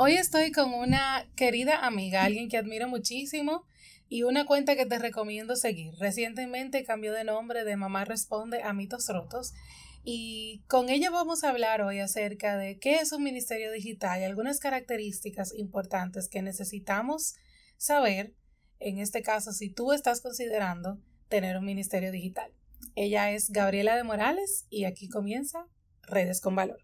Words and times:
Hoy 0.00 0.12
estoy 0.12 0.52
con 0.52 0.74
una 0.74 1.26
querida 1.34 1.84
amiga, 1.84 2.22
alguien 2.22 2.48
que 2.48 2.56
admiro 2.56 2.86
muchísimo 2.86 3.64
y 4.08 4.22
una 4.22 4.46
cuenta 4.46 4.76
que 4.76 4.86
te 4.86 4.96
recomiendo 4.96 5.56
seguir. 5.56 5.92
Recientemente 5.98 6.84
cambió 6.84 7.12
de 7.12 7.24
nombre 7.24 7.64
de 7.64 7.76
Mamá 7.76 8.04
Responde 8.04 8.62
a 8.62 8.72
Mitos 8.72 9.08
Rotos 9.08 9.54
y 10.04 10.62
con 10.68 10.88
ella 10.88 11.10
vamos 11.10 11.42
a 11.42 11.48
hablar 11.48 11.82
hoy 11.82 11.98
acerca 11.98 12.56
de 12.56 12.78
qué 12.78 13.00
es 13.00 13.10
un 13.10 13.24
ministerio 13.24 13.72
digital 13.72 14.20
y 14.20 14.24
algunas 14.24 14.60
características 14.60 15.52
importantes 15.52 16.28
que 16.28 16.42
necesitamos 16.42 17.34
saber, 17.76 18.36
en 18.78 19.00
este 19.00 19.22
caso 19.22 19.50
si 19.50 19.68
tú 19.68 19.92
estás 19.92 20.20
considerando 20.20 21.00
tener 21.28 21.58
un 21.58 21.64
ministerio 21.64 22.12
digital. 22.12 22.52
Ella 22.94 23.32
es 23.32 23.50
Gabriela 23.50 23.96
de 23.96 24.04
Morales 24.04 24.64
y 24.70 24.84
aquí 24.84 25.08
comienza 25.08 25.66
Redes 26.02 26.40
con 26.40 26.54
Valor. 26.54 26.78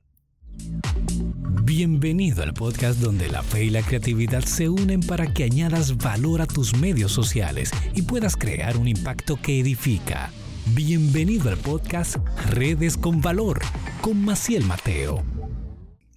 Bienvenido 1.66 2.42
al 2.42 2.52
podcast 2.52 3.00
donde 3.00 3.26
la 3.30 3.42
fe 3.42 3.64
y 3.64 3.70
la 3.70 3.80
creatividad 3.80 4.42
se 4.42 4.68
unen 4.68 5.00
para 5.00 5.32
que 5.32 5.44
añadas 5.44 5.96
valor 5.96 6.42
a 6.42 6.46
tus 6.46 6.76
medios 6.76 7.10
sociales 7.10 7.70
y 7.94 8.02
puedas 8.02 8.36
crear 8.36 8.76
un 8.76 8.86
impacto 8.86 9.40
que 9.40 9.60
edifica. 9.60 10.30
Bienvenido 10.74 11.48
al 11.48 11.56
podcast 11.56 12.16
Redes 12.50 12.98
con 12.98 13.22
Valor 13.22 13.62
con 14.02 14.22
Maciel 14.22 14.66
Mateo. 14.66 15.24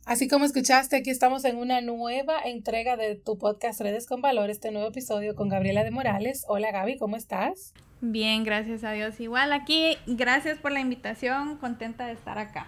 Así 0.03 0.27
como 0.27 0.43
escuchaste, 0.43 0.97
aquí 0.97 1.11
estamos 1.11 1.45
en 1.45 1.55
una 1.55 1.79
nueva 1.79 2.41
entrega 2.43 2.97
de 2.97 3.15
tu 3.15 3.37
podcast 3.37 3.79
Redes 3.79 4.05
con 4.05 4.19
Valor, 4.19 4.49
este 4.49 4.71
nuevo 4.71 4.89
episodio 4.89 5.33
con 5.33 5.47
Gabriela 5.47 5.85
de 5.85 5.91
Morales. 5.91 6.43
Hola 6.49 6.73
Gaby, 6.73 6.97
¿cómo 6.97 7.15
estás? 7.15 7.73
Bien, 8.01 8.43
gracias 8.43 8.83
a 8.83 8.91
Dios. 8.91 9.17
Igual 9.21 9.53
aquí, 9.53 9.95
gracias 10.07 10.57
por 10.57 10.73
la 10.73 10.81
invitación, 10.81 11.55
contenta 11.55 12.05
de 12.05 12.11
estar 12.11 12.37
acá. 12.37 12.67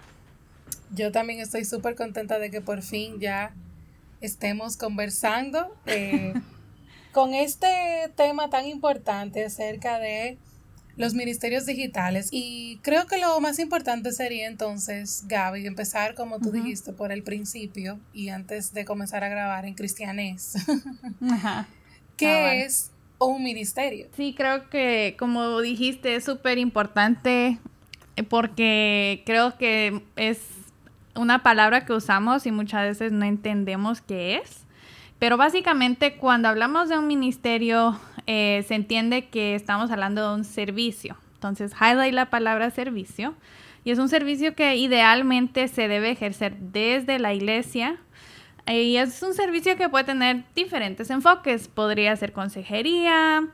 Yo 0.92 1.12
también 1.12 1.40
estoy 1.40 1.64
súper 1.64 1.94
contenta 1.94 2.38
de 2.38 2.50
que 2.50 2.60
por 2.60 2.82
fin 2.82 3.20
ya 3.20 3.54
estemos 4.20 4.76
conversando 4.76 5.74
eh, 5.86 6.34
con 7.12 7.34
este 7.34 8.10
tema 8.16 8.50
tan 8.50 8.66
importante 8.66 9.44
acerca 9.44 9.98
de 9.98 10.38
los 10.96 11.14
ministerios 11.14 11.64
digitales. 11.66 12.28
Y 12.30 12.78
creo 12.82 13.06
que 13.06 13.18
lo 13.18 13.40
más 13.40 13.58
importante 13.58 14.12
sería 14.12 14.46
entonces, 14.46 15.24
Gaby, 15.26 15.66
empezar 15.66 16.14
como 16.14 16.38
tú 16.40 16.50
dijiste 16.52 16.92
por 16.92 17.10
el 17.12 17.22
principio 17.22 17.98
y 18.12 18.28
antes 18.28 18.74
de 18.74 18.84
comenzar 18.84 19.24
a 19.24 19.28
grabar 19.28 19.64
en 19.64 19.74
cristianés. 19.74 20.54
¿Qué 22.16 22.28
ah, 22.28 22.54
es 22.54 22.90
un 23.18 23.42
ministerio? 23.42 24.08
Sí, 24.16 24.34
creo 24.36 24.68
que 24.68 25.16
como 25.18 25.60
dijiste 25.60 26.16
es 26.16 26.24
súper 26.24 26.58
importante 26.58 27.58
porque 28.28 29.22
creo 29.24 29.56
que 29.56 30.02
es 30.16 30.38
una 31.14 31.42
palabra 31.42 31.84
que 31.84 31.92
usamos 31.92 32.46
y 32.46 32.52
muchas 32.52 32.82
veces 32.82 33.12
no 33.12 33.24
entendemos 33.24 34.00
qué 34.00 34.36
es. 34.36 34.66
Pero 35.18 35.36
básicamente 35.36 36.16
cuando 36.16 36.48
hablamos 36.48 36.88
de 36.88 36.98
un 36.98 37.06
ministerio 37.06 38.00
eh, 38.26 38.64
se 38.66 38.74
entiende 38.74 39.28
que 39.28 39.54
estamos 39.54 39.90
hablando 39.90 40.28
de 40.28 40.34
un 40.34 40.44
servicio. 40.44 41.16
Entonces, 41.34 41.72
highlight 41.80 42.14
la 42.14 42.30
palabra 42.30 42.70
servicio. 42.70 43.34
Y 43.82 43.90
es 43.90 43.98
un 43.98 44.08
servicio 44.08 44.54
que 44.54 44.76
idealmente 44.76 45.68
se 45.68 45.88
debe 45.88 46.10
ejercer 46.10 46.56
desde 46.58 47.18
la 47.18 47.32
iglesia. 47.32 47.96
Y 48.66 48.96
es 48.96 49.22
un 49.22 49.34
servicio 49.34 49.76
que 49.76 49.88
puede 49.88 50.04
tener 50.04 50.44
diferentes 50.54 51.10
enfoques. 51.10 51.68
Podría 51.68 52.14
ser 52.16 52.32
consejería, 52.32 53.48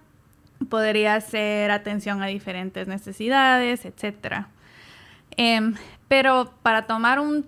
podría 0.68 1.20
ser 1.20 1.70
atención 1.70 2.22
a 2.22 2.26
diferentes 2.26 2.88
necesidades, 2.88 3.84
etc. 3.84 4.46
pero 6.08 6.52
para 6.62 6.86
tomar 6.86 7.20
un 7.20 7.46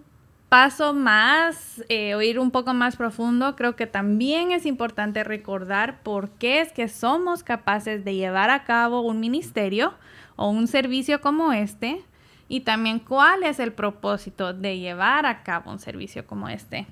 paso 0.49 0.95
más 0.95 1.85
eh, 1.89 2.15
o 2.15 2.23
ir 2.23 2.39
un 2.39 2.51
poco 2.51 2.73
más 2.73 2.97
profundo, 2.97 3.55
creo 3.55 3.77
que 3.77 3.87
también 3.87 4.51
es 4.51 4.65
importante 4.65 5.23
recordar 5.25 6.03
por 6.03 6.31
qué 6.31 6.61
es 6.61 6.73
que 6.73 6.89
somos 6.89 7.43
capaces 7.43 8.05
de 8.05 8.15
llevar 8.15 8.51
a 8.51 8.65
cabo 8.65 9.03
un 9.03 9.21
ministerio 9.21 9.95
o 10.37 10.49
un 10.49 10.67
servicio 10.67 11.21
como 11.21 11.53
este 11.53 12.03
y 12.49 12.61
también 12.61 12.99
cuál 12.99 13.43
es 13.43 13.59
el 13.59 13.73
propósito 13.73 14.55
de 14.55 14.79
llevar 14.79 15.27
a 15.27 15.43
cabo 15.43 15.71
un 15.71 15.79
servicio 15.79 16.27
como 16.27 16.49
este. 16.49 16.87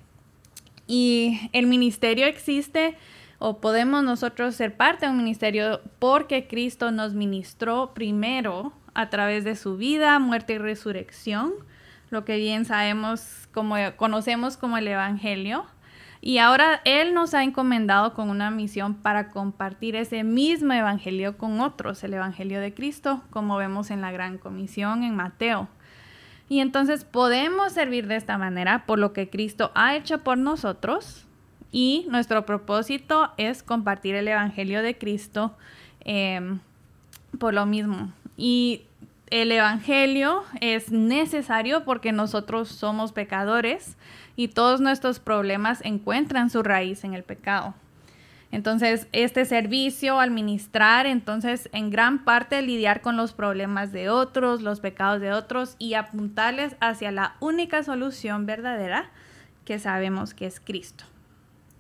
Y 0.86 1.48
el 1.52 1.66
ministerio 1.66 2.26
existe 2.26 2.96
o 3.38 3.58
podemos 3.58 4.04
nosotros 4.04 4.54
ser 4.54 4.76
parte 4.76 5.06
de 5.06 5.12
un 5.12 5.18
ministerio 5.18 5.80
porque 5.98 6.46
Cristo 6.46 6.90
nos 6.90 7.14
ministró 7.14 7.92
primero 7.94 8.72
a 8.96 9.10
través 9.10 9.44
de 9.44 9.54
su 9.54 9.76
vida, 9.76 10.18
muerte 10.18 10.54
y 10.54 10.58
resurrección 10.58 11.52
lo 12.10 12.24
que 12.24 12.36
bien 12.36 12.64
sabemos, 12.64 13.48
como 13.52 13.76
conocemos 13.96 14.56
como 14.56 14.78
el 14.78 14.88
Evangelio. 14.88 15.66
Y 16.20 16.38
ahora 16.38 16.80
Él 16.84 17.14
nos 17.14 17.34
ha 17.34 17.44
encomendado 17.44 18.14
con 18.14 18.30
una 18.30 18.50
misión 18.50 18.94
para 18.94 19.30
compartir 19.30 19.96
ese 19.96 20.24
mismo 20.24 20.72
Evangelio 20.72 21.36
con 21.36 21.60
otros, 21.60 22.02
el 22.04 22.14
Evangelio 22.14 22.60
de 22.60 22.74
Cristo, 22.74 23.22
como 23.30 23.56
vemos 23.56 23.90
en 23.90 24.00
la 24.00 24.12
Gran 24.12 24.38
Comisión 24.38 25.02
en 25.02 25.14
Mateo. 25.14 25.68
Y 26.48 26.60
entonces 26.60 27.04
podemos 27.04 27.72
servir 27.72 28.06
de 28.06 28.16
esta 28.16 28.38
manera 28.38 28.86
por 28.86 28.98
lo 28.98 29.12
que 29.12 29.28
Cristo 29.28 29.72
ha 29.74 29.96
hecho 29.96 30.22
por 30.22 30.38
nosotros 30.38 31.26
y 31.72 32.06
nuestro 32.08 32.46
propósito 32.46 33.32
es 33.36 33.62
compartir 33.62 34.14
el 34.14 34.28
Evangelio 34.28 34.82
de 34.82 34.96
Cristo 34.96 35.56
em, 36.00 36.60
por 37.38 37.52
lo 37.52 37.66
mismo. 37.66 38.12
Y 38.36 38.82
el 39.30 39.50
Evangelio 39.50 40.44
es 40.60 40.92
necesario 40.92 41.84
porque 41.84 42.12
nosotros 42.12 42.68
somos 42.68 43.12
pecadores 43.12 43.96
y 44.36 44.48
todos 44.48 44.80
nuestros 44.80 45.18
problemas 45.18 45.80
encuentran 45.84 46.50
su 46.50 46.62
raíz 46.62 47.02
en 47.04 47.14
el 47.14 47.24
pecado. 47.24 47.74
Entonces, 48.52 49.08
este 49.12 49.44
servicio 49.44 50.20
al 50.20 50.30
ministrar, 50.30 51.06
entonces, 51.06 51.68
en 51.72 51.90
gran 51.90 52.24
parte 52.24 52.62
lidiar 52.62 53.00
con 53.00 53.16
los 53.16 53.32
problemas 53.32 53.90
de 53.90 54.08
otros, 54.08 54.62
los 54.62 54.80
pecados 54.80 55.20
de 55.20 55.32
otros 55.32 55.74
y 55.78 55.94
apuntarles 55.94 56.76
hacia 56.80 57.10
la 57.10 57.34
única 57.40 57.82
solución 57.82 58.46
verdadera 58.46 59.10
que 59.64 59.80
sabemos 59.80 60.32
que 60.32 60.46
es 60.46 60.60
Cristo. 60.60 61.04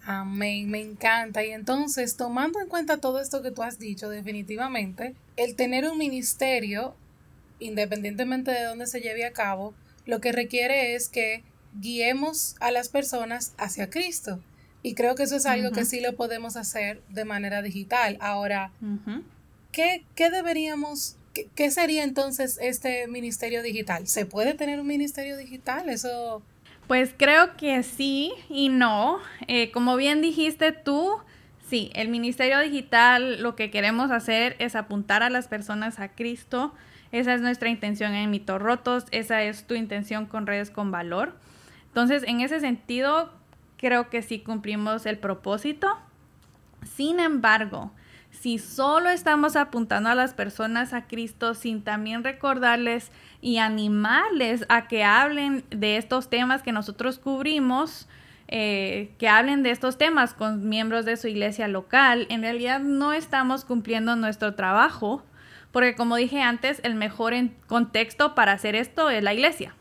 Amén, 0.06 0.70
me 0.70 0.80
encanta. 0.80 1.44
Y 1.44 1.50
entonces, 1.50 2.16
tomando 2.16 2.60
en 2.60 2.68
cuenta 2.68 2.98
todo 2.98 3.20
esto 3.20 3.42
que 3.42 3.50
tú 3.50 3.62
has 3.62 3.80
dicho, 3.80 4.08
definitivamente, 4.08 5.14
el 5.36 5.56
tener 5.56 5.88
un 5.88 5.98
ministerio 5.98 6.94
independientemente 7.58 8.50
de 8.50 8.64
dónde 8.64 8.86
se 8.86 9.00
lleve 9.00 9.24
a 9.24 9.32
cabo, 9.32 9.74
lo 10.04 10.20
que 10.20 10.32
requiere 10.32 10.94
es 10.94 11.08
que 11.08 11.42
guiemos 11.80 12.54
a 12.60 12.70
las 12.70 12.88
personas 12.88 13.52
hacia 13.58 13.90
Cristo. 13.90 14.40
Y 14.82 14.94
creo 14.94 15.16
que 15.16 15.24
eso 15.24 15.34
es 15.36 15.46
algo 15.46 15.72
que 15.72 15.84
sí 15.84 16.00
lo 16.00 16.14
podemos 16.14 16.56
hacer 16.56 17.02
de 17.08 17.24
manera 17.24 17.60
digital. 17.60 18.16
Ahora, 18.20 18.70
¿qué, 19.72 20.04
deberíamos, 20.16 21.16
qué, 21.56 21.70
sería 21.72 22.04
entonces 22.04 22.58
este 22.62 23.08
ministerio 23.08 23.62
digital? 23.62 24.06
¿Se 24.06 24.24
puede 24.26 24.54
tener 24.54 24.78
un 24.80 24.86
ministerio 24.86 25.36
digital? 25.36 25.88
Eso... 25.88 26.42
Pues 26.86 27.14
creo 27.16 27.56
que 27.56 27.82
sí 27.82 28.32
y 28.48 28.68
no. 28.68 29.18
Eh, 29.48 29.70
como 29.72 29.96
bien 29.96 30.22
dijiste 30.22 30.72
tú, 30.72 31.18
sí, 31.68 31.90
el 31.94 32.08
ministerio 32.08 32.60
digital 32.60 33.42
lo 33.42 33.56
que 33.56 33.70
queremos 33.70 34.10
hacer 34.10 34.56
es 34.58 34.76
apuntar 34.76 35.22
a 35.22 35.30
las 35.30 35.48
personas 35.48 35.98
a 35.98 36.08
Cristo 36.08 36.72
esa 37.12 37.34
es 37.34 37.40
nuestra 37.40 37.68
intención 37.68 38.14
en 38.14 38.30
Mitos 38.30 38.60
Rotos, 38.60 39.06
esa 39.10 39.42
es 39.42 39.66
tu 39.66 39.74
intención 39.74 40.26
con 40.26 40.46
redes 40.46 40.70
con 40.70 40.90
valor. 40.90 41.34
Entonces, 41.88 42.24
en 42.26 42.40
ese 42.40 42.60
sentido, 42.60 43.32
creo 43.78 44.10
que 44.10 44.22
sí 44.22 44.40
cumplimos 44.40 45.06
el 45.06 45.18
propósito. 45.18 45.88
Sin 46.84 47.20
embargo, 47.20 47.92
si 48.40 48.58
solo 48.58 49.08
estamos 49.08 49.56
apuntando 49.56 50.08
a 50.08 50.14
las 50.14 50.34
personas 50.34 50.92
a 50.92 51.06
Cristo 51.06 51.54
sin 51.54 51.82
también 51.82 52.24
recordarles 52.24 53.10
y 53.40 53.58
animarles 53.58 54.64
a 54.68 54.88
que 54.88 55.04
hablen 55.04 55.64
de 55.70 55.96
estos 55.96 56.30
temas 56.30 56.62
que 56.62 56.72
nosotros 56.72 57.18
cubrimos, 57.18 58.08
eh, 58.48 59.12
que 59.18 59.28
hablen 59.28 59.62
de 59.62 59.70
estos 59.70 59.98
temas 59.98 60.34
con 60.34 60.68
miembros 60.68 61.04
de 61.04 61.16
su 61.16 61.28
iglesia 61.28 61.66
local, 61.68 62.26
en 62.28 62.42
realidad 62.42 62.80
no 62.80 63.12
estamos 63.12 63.64
cumpliendo 63.64 64.16
nuestro 64.16 64.54
trabajo 64.54 65.24
porque 65.76 65.94
como 65.94 66.16
dije 66.16 66.40
antes, 66.40 66.80
el 66.84 66.94
mejor 66.94 67.34
contexto 67.66 68.34
para 68.34 68.52
hacer 68.52 68.74
esto 68.74 69.10
es 69.10 69.22
la 69.22 69.34
iglesia. 69.34 69.74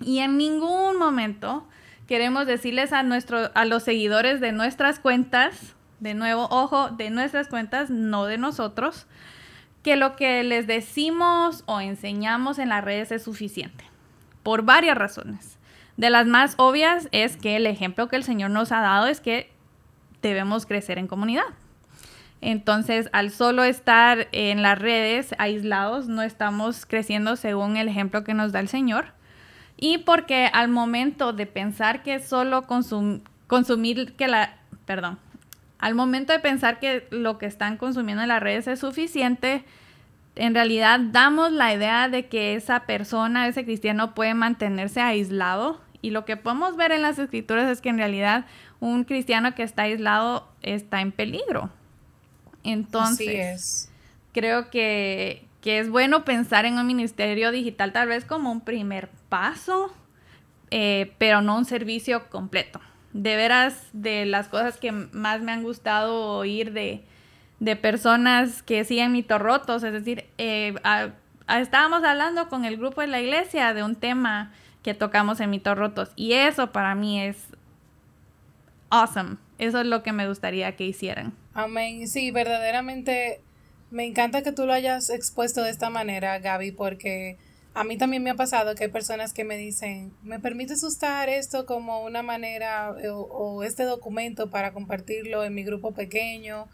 Y 0.00 0.20
en 0.20 0.38
ningún 0.38 0.96
momento 0.96 1.68
queremos 2.06 2.46
decirles 2.46 2.94
a, 2.94 3.02
nuestro, 3.02 3.50
a 3.54 3.66
los 3.66 3.82
seguidores 3.82 4.40
de 4.40 4.52
nuestras 4.52 4.98
cuentas, 4.98 5.76
de 6.00 6.14
nuevo, 6.14 6.48
ojo, 6.50 6.90
de 6.90 7.10
nuestras 7.10 7.48
cuentas, 7.48 7.90
no 7.90 8.24
de 8.24 8.38
nosotros, 8.38 9.06
que 9.82 9.96
lo 9.96 10.16
que 10.16 10.42
les 10.42 10.66
decimos 10.66 11.62
o 11.66 11.80
enseñamos 11.80 12.58
en 12.58 12.70
las 12.70 12.84
redes 12.84 13.12
es 13.12 13.22
suficiente. 13.22 13.84
Por 14.42 14.62
varias 14.62 14.96
razones. 14.96 15.58
De 15.96 16.10
las 16.10 16.26
más 16.26 16.54
obvias 16.56 17.08
es 17.12 17.36
que 17.36 17.56
el 17.56 17.66
ejemplo 17.66 18.08
que 18.08 18.16
el 18.16 18.24
Señor 18.24 18.50
nos 18.50 18.72
ha 18.72 18.80
dado 18.80 19.06
es 19.06 19.20
que 19.20 19.50
debemos 20.22 20.66
crecer 20.66 20.98
en 20.98 21.06
comunidad. 21.06 21.44
Entonces, 22.40 23.10
al 23.12 23.30
solo 23.30 23.64
estar 23.64 24.28
en 24.32 24.62
las 24.62 24.78
redes 24.78 25.34
aislados, 25.38 26.08
no 26.08 26.22
estamos 26.22 26.86
creciendo 26.86 27.36
según 27.36 27.76
el 27.76 27.88
ejemplo 27.88 28.24
que 28.24 28.32
nos 28.32 28.52
da 28.52 28.60
el 28.60 28.68
Señor. 28.68 29.12
Y 29.76 29.98
porque 29.98 30.48
al 30.52 30.68
momento 30.68 31.32
de 31.32 31.46
pensar 31.46 32.02
que 32.02 32.18
solo 32.18 32.66
consumir 32.66 34.14
que 34.14 34.28
la, 34.28 34.56
perdón, 34.86 35.18
al 35.80 35.94
momento 35.94 36.32
de 36.32 36.38
pensar 36.38 36.78
que 36.78 37.06
lo 37.10 37.38
que 37.38 37.46
están 37.46 37.78
consumiendo 37.78 38.22
en 38.22 38.28
las 38.28 38.42
redes 38.42 38.66
es 38.68 38.80
suficiente, 38.80 39.64
en 40.36 40.54
realidad 40.54 41.00
damos 41.00 41.52
la 41.52 41.74
idea 41.74 42.08
de 42.08 42.26
que 42.26 42.54
esa 42.54 42.80
persona, 42.80 43.48
ese 43.48 43.64
cristiano 43.64 44.14
puede 44.14 44.34
mantenerse 44.34 45.00
aislado 45.00 45.80
y 46.02 46.10
lo 46.10 46.26
que 46.26 46.36
podemos 46.36 46.76
ver 46.76 46.92
en 46.92 47.02
las 47.02 47.18
escrituras 47.18 47.70
es 47.70 47.80
que 47.80 47.88
en 47.88 47.96
realidad 47.96 48.44
un 48.78 49.04
cristiano 49.04 49.54
que 49.54 49.62
está 49.62 49.82
aislado 49.82 50.48
está 50.62 51.00
en 51.00 51.12
peligro. 51.12 51.70
Entonces, 52.62 53.90
creo 54.32 54.70
que, 54.70 55.46
que 55.62 55.78
es 55.78 55.88
bueno 55.88 56.26
pensar 56.26 56.66
en 56.66 56.78
un 56.78 56.86
ministerio 56.86 57.52
digital 57.52 57.92
tal 57.92 58.08
vez 58.08 58.26
como 58.26 58.52
un 58.52 58.60
primer 58.60 59.08
paso, 59.30 59.94
eh, 60.70 61.12
pero 61.16 61.40
no 61.40 61.56
un 61.56 61.64
servicio 61.64 62.28
completo. 62.28 62.80
De 63.12 63.36
veras, 63.36 63.88
de 63.92 64.24
las 64.24 64.48
cosas 64.48 64.76
que 64.76 64.92
más 64.92 65.40
me 65.40 65.52
han 65.52 65.62
gustado 65.62 66.38
oír 66.38 66.72
de, 66.72 67.02
de 67.58 67.76
personas 67.76 68.62
que 68.62 68.84
siguen 68.84 69.12
mitos 69.12 69.40
rotos, 69.40 69.82
es 69.82 69.92
decir, 69.92 70.26
eh, 70.38 70.74
estábamos 71.48 72.04
hablando 72.04 72.48
con 72.48 72.64
el 72.64 72.76
grupo 72.76 73.00
de 73.00 73.08
la 73.08 73.20
iglesia 73.20 73.74
de 73.74 73.82
un 73.82 73.96
tema 73.96 74.52
que 74.82 74.94
tocamos 74.94 75.40
en 75.40 75.50
mitos 75.50 75.76
rotos 75.76 76.10
y 76.16 76.32
eso 76.32 76.72
para 76.72 76.94
mí 76.94 77.20
es 77.20 77.36
awesome. 78.90 79.36
Eso 79.58 79.80
es 79.80 79.86
lo 79.86 80.02
que 80.02 80.12
me 80.12 80.26
gustaría 80.26 80.74
que 80.74 80.84
hicieran. 80.84 81.34
Amén. 81.52 82.08
Sí, 82.08 82.30
verdaderamente 82.30 83.42
me 83.90 84.06
encanta 84.06 84.42
que 84.42 84.52
tú 84.52 84.66
lo 84.66 84.72
hayas 84.72 85.10
expuesto 85.10 85.62
de 85.62 85.70
esta 85.70 85.90
manera, 85.90 86.38
Gaby, 86.38 86.72
porque 86.72 87.36
a 87.72 87.84
mí 87.84 87.96
también 87.96 88.22
me 88.22 88.30
ha 88.30 88.34
pasado 88.34 88.74
que 88.74 88.84
hay 88.84 88.90
personas 88.90 89.32
que 89.32 89.44
me 89.44 89.56
dicen, 89.56 90.12
¿me 90.22 90.40
permites 90.40 90.82
usar 90.82 91.28
esto 91.28 91.66
como 91.66 92.04
una 92.04 92.22
manera 92.22 92.94
o, 93.12 93.62
este 93.62 93.84
documento 93.84 94.50
para 94.50 94.72
compartirlo 94.72 95.44
en 95.44 95.54
mi 95.54 95.62
grupo 95.62 95.92
pequeño? 95.92 96.68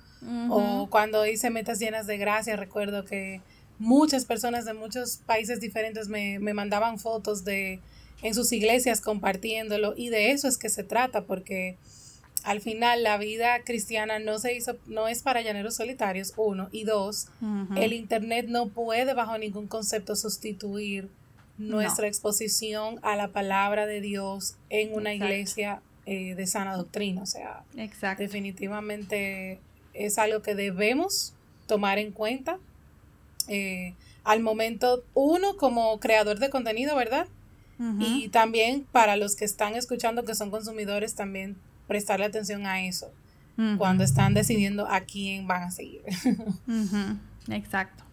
O 0.48 0.88
cuando 0.90 1.24
hice 1.26 1.50
metas 1.50 1.78
llenas 1.78 2.06
de 2.06 2.16
gracia, 2.16 2.56
recuerdo 2.56 3.04
que 3.04 3.42
muchas 3.78 4.24
personas 4.24 4.64
de 4.64 4.72
muchos 4.72 5.18
países 5.18 5.60
diferentes 5.60 6.08
me, 6.08 6.38
me 6.40 6.54
mandaban 6.54 6.98
fotos 6.98 7.44
de 7.44 7.80
en 8.22 8.34
sus 8.34 8.52
iglesias 8.52 9.00
compartiéndolo 9.00 9.94
y 9.96 10.08
de 10.08 10.30
eso 10.30 10.48
es 10.48 10.58
que 10.58 10.68
se 10.68 10.84
trata 10.84 11.24
porque 11.24 11.76
al 12.46 12.60
final 12.60 13.02
la 13.02 13.18
vida 13.18 13.60
cristiana 13.64 14.20
no 14.20 14.38
se 14.38 14.54
hizo, 14.54 14.76
no 14.86 15.08
es 15.08 15.22
para 15.22 15.40
llaneros 15.40 15.74
solitarios, 15.74 16.32
uno, 16.36 16.68
y 16.70 16.84
dos, 16.84 17.26
el 17.74 17.92
internet 17.92 18.46
no 18.48 18.68
puede 18.68 19.14
bajo 19.14 19.36
ningún 19.36 19.66
concepto 19.66 20.14
sustituir 20.14 21.08
nuestra 21.58 22.06
exposición 22.06 23.00
a 23.02 23.16
la 23.16 23.28
palabra 23.28 23.86
de 23.86 24.00
Dios 24.00 24.54
en 24.70 24.94
una 24.94 25.12
iglesia 25.12 25.82
eh, 26.06 26.36
de 26.36 26.46
sana 26.46 26.76
doctrina. 26.76 27.20
O 27.22 27.26
sea, 27.26 27.64
definitivamente 28.16 29.58
es 29.92 30.16
algo 30.16 30.40
que 30.40 30.54
debemos 30.54 31.34
tomar 31.66 31.98
en 31.98 32.12
cuenta. 32.12 32.58
Eh, 33.48 33.94
al 34.22 34.38
momento, 34.40 35.02
uno 35.14 35.56
como 35.56 35.98
creador 35.98 36.38
de 36.38 36.48
contenido, 36.48 36.94
¿verdad? 36.94 37.26
Y 37.98 38.28
también 38.28 38.86
para 38.92 39.16
los 39.16 39.34
que 39.34 39.44
están 39.44 39.74
escuchando 39.74 40.24
que 40.24 40.34
son 40.34 40.50
consumidores, 40.50 41.14
también 41.14 41.56
prestarle 41.86 42.26
atención 42.26 42.66
a 42.66 42.84
eso 42.84 43.10
cuando 43.78 44.04
están 44.04 44.34
decidiendo 44.34 44.86
a 44.86 45.00
quién 45.00 45.46
van 45.46 45.62
a 45.62 45.70
seguir. 45.70 46.02
Exacto. 47.50 48.04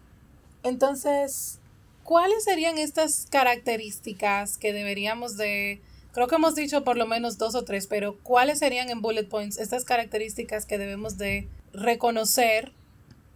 Entonces, 0.62 1.58
¿cuáles 2.02 2.44
serían 2.44 2.78
estas 2.78 3.26
características 3.30 4.56
que 4.56 4.72
deberíamos 4.72 5.36
de, 5.36 5.82
creo 6.12 6.28
que 6.28 6.36
hemos 6.36 6.54
dicho 6.54 6.82
por 6.82 6.96
lo 6.96 7.06
menos 7.06 7.36
dos 7.36 7.54
o 7.54 7.64
tres, 7.64 7.86
pero 7.86 8.16
¿cuáles 8.22 8.60
serían 8.60 8.88
en 8.88 9.02
bullet 9.02 9.24
points 9.24 9.58
estas 9.58 9.84
características 9.84 10.64
que 10.64 10.78
debemos 10.78 11.18
de 11.18 11.46
reconocer 11.74 12.72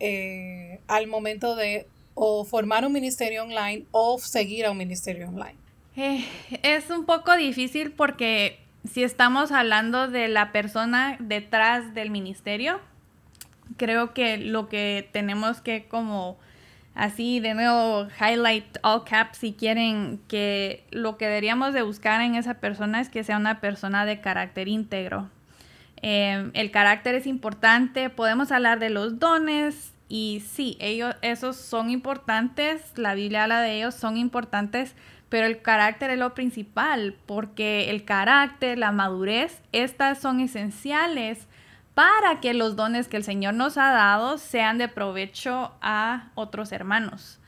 eh, 0.01 0.81
al 0.87 1.09
momento 1.09 1.57
de 1.57 1.87
o 2.15 2.45
formar 2.45 2.87
un 2.87 2.93
ministerio 2.93 3.43
online 3.43 3.85
o 3.91 4.19
seguir 4.19 4.65
a 4.65 4.71
un 4.71 4.79
ministerio 4.79 5.29
online? 5.29 5.57
Eh, 5.97 6.25
es 6.63 6.89
un 6.91 7.05
poco 7.05 7.37
difícil 7.37 7.93
porque 7.93 8.59
si 8.89 9.03
estamos 9.03 9.53
hablando 9.53 10.09
de 10.09 10.29
la 10.29 10.53
persona 10.53 11.17
detrás 11.21 11.95
del 11.95 12.11
ministerio, 12.11 12.81
creo 13.77 14.15
que 14.15 14.39
lo 14.39 14.69
que 14.69 15.09
tenemos 15.13 15.61
que 15.61 15.87
como 15.87 16.39
así 16.95 17.39
de 17.39 17.55
nuevo 17.55 18.09
highlight 18.21 18.79
all 18.83 19.05
caps 19.05 19.39
si 19.39 19.53
quieren 19.53 20.21
que 20.27 20.85
lo 20.91 21.17
que 21.17 21.27
deberíamos 21.27 21.73
de 21.73 21.83
buscar 21.83 22.21
en 22.23 22.35
esa 22.35 22.55
persona 22.55 23.01
es 23.01 23.09
que 23.09 23.23
sea 23.23 23.37
una 23.37 23.61
persona 23.61 24.05
de 24.05 24.21
carácter 24.21 24.69
íntegro. 24.69 25.31
Em, 26.01 26.51
el 26.55 26.71
carácter 26.71 27.15
es 27.15 27.27
importante, 27.27 28.11
podemos 28.11 28.53
hablar 28.53 28.79
de 28.79 28.91
los 28.91 29.19
dones 29.19 29.93
y 30.09 30.43
sí, 30.47 30.77
ellos, 30.81 31.15
esos 31.23 31.57
son 31.57 31.91
importantes, 31.91 32.93
la 32.97 33.15
Biblia 33.15 33.45
habla 33.45 33.61
de 33.61 33.77
ellos, 33.77 33.95
son 33.95 34.17
importantes, 34.17 34.95
pero 35.29 35.47
el 35.47 35.61
carácter 35.61 36.11
es 36.11 36.19
lo 36.19 36.35
principal, 36.35 37.15
porque 37.27 37.91
el 37.91 38.05
carácter, 38.05 38.79
la 38.79 38.93
madurez, 38.93 39.61
estas 39.73 40.21
son 40.21 40.41
esenciales 40.41 41.47
para 41.95 42.41
que 42.41 42.55
los 42.55 42.77
dones 42.77 43.09
que 43.09 43.17
el 43.17 43.25
Señor 43.25 43.55
nos 43.55 43.77
ha 43.77 43.91
dado 43.91 44.39
sean 44.39 44.79
de 44.79 44.89
provecho 44.89 45.73
a 45.81 46.31
otros 46.35 46.73
hermanos. 46.73 47.41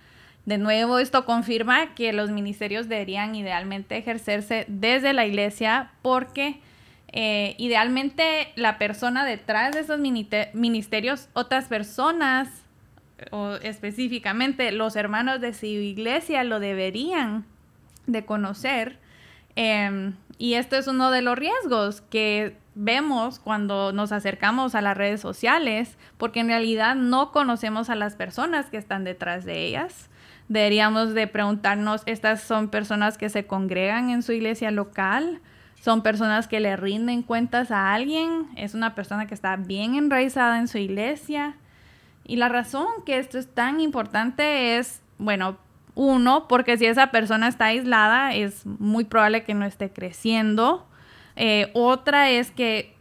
De 0.44 0.58
nuevo, 0.58 0.98
esto 0.98 1.24
confirma 1.24 1.94
que 1.94 2.12
los 2.12 2.30
ministerios 2.30 2.88
deberían 2.88 3.34
idealmente 3.34 3.96
ejercerse 3.96 4.64
desde 4.68 5.12
la 5.12 5.26
iglesia 5.26 5.92
porque 6.02 6.60
eh, 7.12 7.54
idealmente 7.58 8.52
la 8.56 8.78
persona 8.78 9.24
detrás 9.24 9.72
de 9.72 9.80
esos 9.80 10.00
ministerios, 10.00 11.28
otras 11.32 11.66
personas, 11.66 12.48
o 13.30 13.54
específicamente 13.62 14.72
los 14.72 14.96
hermanos 14.96 15.40
de 15.40 15.52
su 15.52 15.66
iglesia, 15.66 16.42
lo 16.42 16.58
deberían 16.58 17.44
de 18.12 18.24
conocer. 18.24 18.98
Em, 19.56 20.14
y 20.38 20.54
esto 20.54 20.76
es 20.76 20.86
uno 20.86 21.10
de 21.10 21.22
los 21.22 21.38
riesgos 21.38 22.00
que 22.02 22.56
vemos 22.74 23.38
cuando 23.38 23.92
nos 23.92 24.12
acercamos 24.12 24.74
a 24.74 24.80
las 24.80 24.96
redes 24.96 25.20
sociales, 25.20 25.98
porque 26.16 26.40
en 26.40 26.48
realidad 26.48 26.94
no 26.94 27.32
conocemos 27.32 27.90
a 27.90 27.94
las 27.94 28.14
personas 28.14 28.66
que 28.66 28.76
están 28.76 29.04
detrás 29.04 29.44
de 29.44 29.66
ellas. 29.66 30.08
Deberíamos 30.48 31.14
de 31.14 31.26
preguntarnos, 31.26 32.02
¿estas 32.06 32.42
son 32.42 32.70
personas 32.70 33.18
que 33.18 33.28
se 33.28 33.46
congregan 33.46 34.10
en 34.10 34.22
su 34.22 34.32
iglesia 34.32 34.70
local? 34.70 35.40
¿Son 35.80 36.02
personas 36.02 36.48
que 36.48 36.60
le 36.60 36.76
rinden 36.76 37.22
cuentas 37.22 37.70
a 37.70 37.92
alguien? 37.94 38.48
¿Es 38.56 38.74
una 38.74 38.94
persona 38.94 39.26
que 39.26 39.34
está 39.34 39.56
bien 39.56 39.94
enraizada 39.94 40.58
en 40.58 40.68
su 40.68 40.78
iglesia? 40.78 41.54
Y 42.24 42.36
la 42.36 42.48
razón 42.48 42.86
que 43.06 43.18
esto 43.18 43.38
es 43.38 43.52
tan 43.52 43.80
importante 43.80 44.76
es, 44.76 45.02
bueno, 45.18 45.58
uno, 46.00 46.48
porque 46.48 46.78
si 46.78 46.86
esa 46.86 47.10
persona 47.10 47.46
está 47.46 47.66
aislada, 47.66 48.34
es 48.34 48.64
muy 48.64 49.04
probable 49.04 49.44
que 49.44 49.52
no 49.52 49.66
esté 49.66 49.90
creciendo. 49.90 50.88
Eh, 51.36 51.70
otra 51.74 52.30
es 52.30 52.50
que 52.50 52.94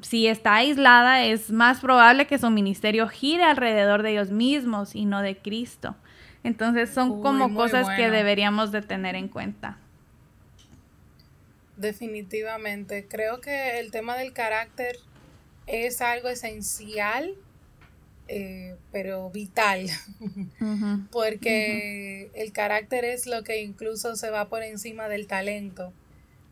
si 0.00 0.26
está 0.26 0.54
aislada, 0.54 1.22
es 1.22 1.50
más 1.50 1.80
probable 1.80 2.26
que 2.26 2.38
su 2.38 2.48
ministerio 2.48 3.08
gire 3.08 3.44
alrededor 3.44 4.02
de 4.02 4.12
ellos 4.12 4.30
mismos 4.30 4.94
y 4.94 5.04
no 5.04 5.20
de 5.20 5.36
Cristo. 5.36 5.96
Entonces 6.44 6.88
son 6.88 7.20
como 7.20 7.54
cosas 7.54 7.88
que 7.94 8.10
deberíamos 8.10 8.72
de 8.72 8.80
tener 8.80 9.16
en 9.16 9.28
cuenta. 9.28 9.76
Definitivamente. 11.76 13.06
Creo 13.06 13.42
que 13.42 13.80
el 13.80 13.90
tema 13.90 14.16
del 14.16 14.32
carácter 14.32 14.96
es 15.66 16.00
algo 16.00 16.28
esencial 16.30 17.34
eh, 18.28 18.76
pero 18.90 19.30
vital, 19.30 19.86
porque 21.12 22.30
el 22.34 22.52
carácter 22.52 23.04
es 23.04 23.26
lo 23.26 23.44
que 23.44 23.62
incluso 23.62 24.16
se 24.16 24.30
va 24.30 24.48
por 24.48 24.62
encima 24.62 25.08
del 25.08 25.26
talento. 25.26 25.92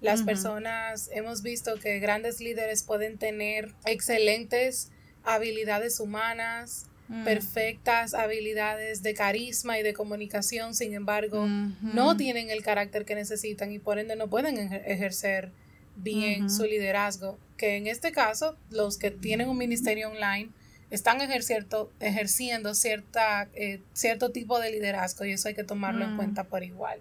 Las 0.01 0.23
personas, 0.23 1.09
hemos 1.15 1.43
visto 1.43 1.77
que 1.81 1.99
grandes 1.99 2.39
líderes 2.39 2.83
pueden 2.83 3.17
tener 3.17 3.73
excelentes 3.87 4.91
habilidades 5.25 5.99
humanas, 5.99 6.87
mm. 7.09 7.25
perfectas 7.25 8.13
habilidades 8.13 9.03
de 9.03 9.15
carisma 9.15 9.79
y 9.79 9.83
de 9.83 9.95
comunicación, 9.95 10.75
sin 10.75 10.93
embargo, 10.93 11.47
no 11.47 12.17
tienen 12.19 12.51
el 12.51 12.63
carácter 12.63 13.07
que 13.07 13.15
necesitan 13.15 13.73
y 13.73 13.79
por 13.79 13.99
ende 13.99 14.15
no 14.15 14.29
pueden 14.29 14.59
ejercer 14.59 15.51
bien 15.97 16.51
su 16.51 16.65
liderazgo. 16.65 17.39
Que 17.57 17.77
en 17.77 17.87
este 17.87 18.13
caso, 18.13 18.57
los 18.71 18.99
que 18.99 19.11
tienen 19.11 19.49
un 19.49 19.57
ministerio 19.57 20.11
online, 20.11 20.51
están 20.91 21.21
ejerciendo, 21.21 21.91
ejerciendo 22.01 22.75
cierta, 22.75 23.49
eh, 23.55 23.81
cierto 23.93 24.31
tipo 24.31 24.59
de 24.61 24.71
liderazgo 24.71 25.25
y 25.25 25.33
eso 25.33 25.49
hay 25.49 25.55
que 25.55 25.65
tomarlo 25.65 26.05
en 26.05 26.15
mm. 26.15 26.17
cuenta 26.17 26.45
por 26.45 26.63
igual. 26.63 27.01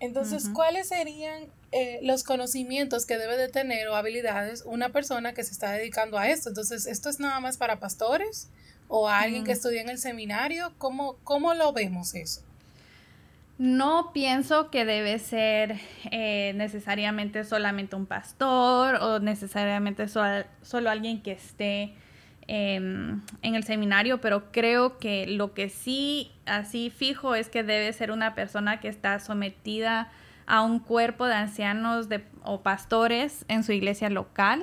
Entonces, 0.00 0.48
¿cuáles 0.52 0.88
serían 0.88 1.44
eh, 1.72 2.00
los 2.02 2.24
conocimientos 2.24 3.06
que 3.06 3.18
debe 3.18 3.36
de 3.36 3.48
tener 3.48 3.88
o 3.88 3.96
habilidades 3.96 4.62
una 4.66 4.90
persona 4.90 5.34
que 5.34 5.44
se 5.44 5.52
está 5.52 5.72
dedicando 5.72 6.18
a 6.18 6.28
esto? 6.28 6.48
Entonces, 6.48 6.86
¿esto 6.86 7.08
es 7.08 7.20
nada 7.20 7.40
más 7.40 7.56
para 7.56 7.80
pastores 7.80 8.48
o 8.88 9.08
a 9.08 9.20
alguien 9.20 9.44
que 9.44 9.50
mm. 9.50 9.56
estudia 9.56 9.80
en 9.82 9.88
el 9.88 9.98
seminario? 9.98 10.72
¿Cómo, 10.78 11.16
¿Cómo 11.24 11.54
lo 11.54 11.72
vemos 11.72 12.14
eso? 12.14 12.42
No 13.58 14.12
pienso 14.12 14.70
que 14.70 14.84
debe 14.84 15.18
ser 15.18 15.80
eh, 16.10 16.52
necesariamente 16.56 17.42
solamente 17.44 17.96
un 17.96 18.04
pastor 18.04 18.96
o 18.96 19.18
necesariamente 19.18 20.08
solo 20.08 20.90
alguien 20.90 21.22
que 21.22 21.32
esté 21.32 21.94
em, 22.48 23.20
en 23.42 23.54
el 23.54 23.64
seminario, 23.64 24.20
pero 24.20 24.50
creo 24.52 24.98
que 24.98 25.26
lo 25.26 25.54
que 25.54 25.68
sí 25.68 26.30
así 26.46 26.90
fijo 26.90 27.34
es 27.34 27.48
que 27.48 27.62
debe 27.62 27.92
ser 27.92 28.10
una 28.10 28.34
persona 28.34 28.80
que 28.80 28.88
está 28.88 29.18
sometida 29.18 30.10
a 30.46 30.62
un 30.62 30.78
cuerpo 30.78 31.26
de 31.26 31.34
ancianos 31.34 32.08
o 32.44 32.62
pastores 32.62 33.44
en 33.48 33.64
su 33.64 33.72
iglesia 33.72 34.10
local. 34.10 34.62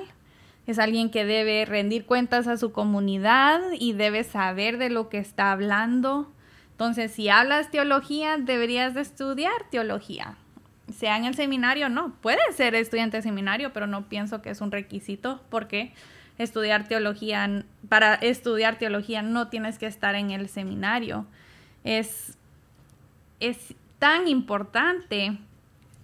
Es 0.66 0.78
alguien 0.78 1.10
que 1.10 1.26
debe 1.26 1.66
rendir 1.66 2.06
cuentas 2.06 2.46
a 2.46 2.56
su 2.56 2.72
comunidad 2.72 3.60
y 3.78 3.92
debe 3.92 4.24
saber 4.24 4.78
de 4.78 4.88
lo 4.88 5.10
que 5.10 5.18
está 5.18 5.52
hablando 5.52 6.34
entonces, 6.74 7.12
si 7.12 7.28
hablas 7.28 7.70
teología, 7.70 8.36
deberías 8.36 8.94
de 8.94 9.02
estudiar 9.02 9.54
teología. 9.70 10.34
Sea 10.92 11.16
en 11.16 11.24
el 11.24 11.36
seminario, 11.36 11.88
no. 11.88 12.14
Puedes 12.20 12.56
ser 12.56 12.74
estudiante 12.74 13.18
de 13.18 13.22
seminario, 13.22 13.72
pero 13.72 13.86
no 13.86 14.08
pienso 14.08 14.42
que 14.42 14.50
es 14.50 14.60
un 14.60 14.72
requisito 14.72 15.40
porque 15.50 15.92
estudiar 16.38 16.88
teología, 16.88 17.64
para 17.88 18.14
estudiar 18.14 18.78
teología 18.78 19.22
no 19.22 19.48
tienes 19.48 19.78
que 19.78 19.86
estar 19.86 20.14
en 20.14 20.30
el 20.30 20.48
seminario. 20.48 21.26
Es, 21.84 22.36
es 23.40 23.74
tan 23.98 24.28
importante, 24.28 25.38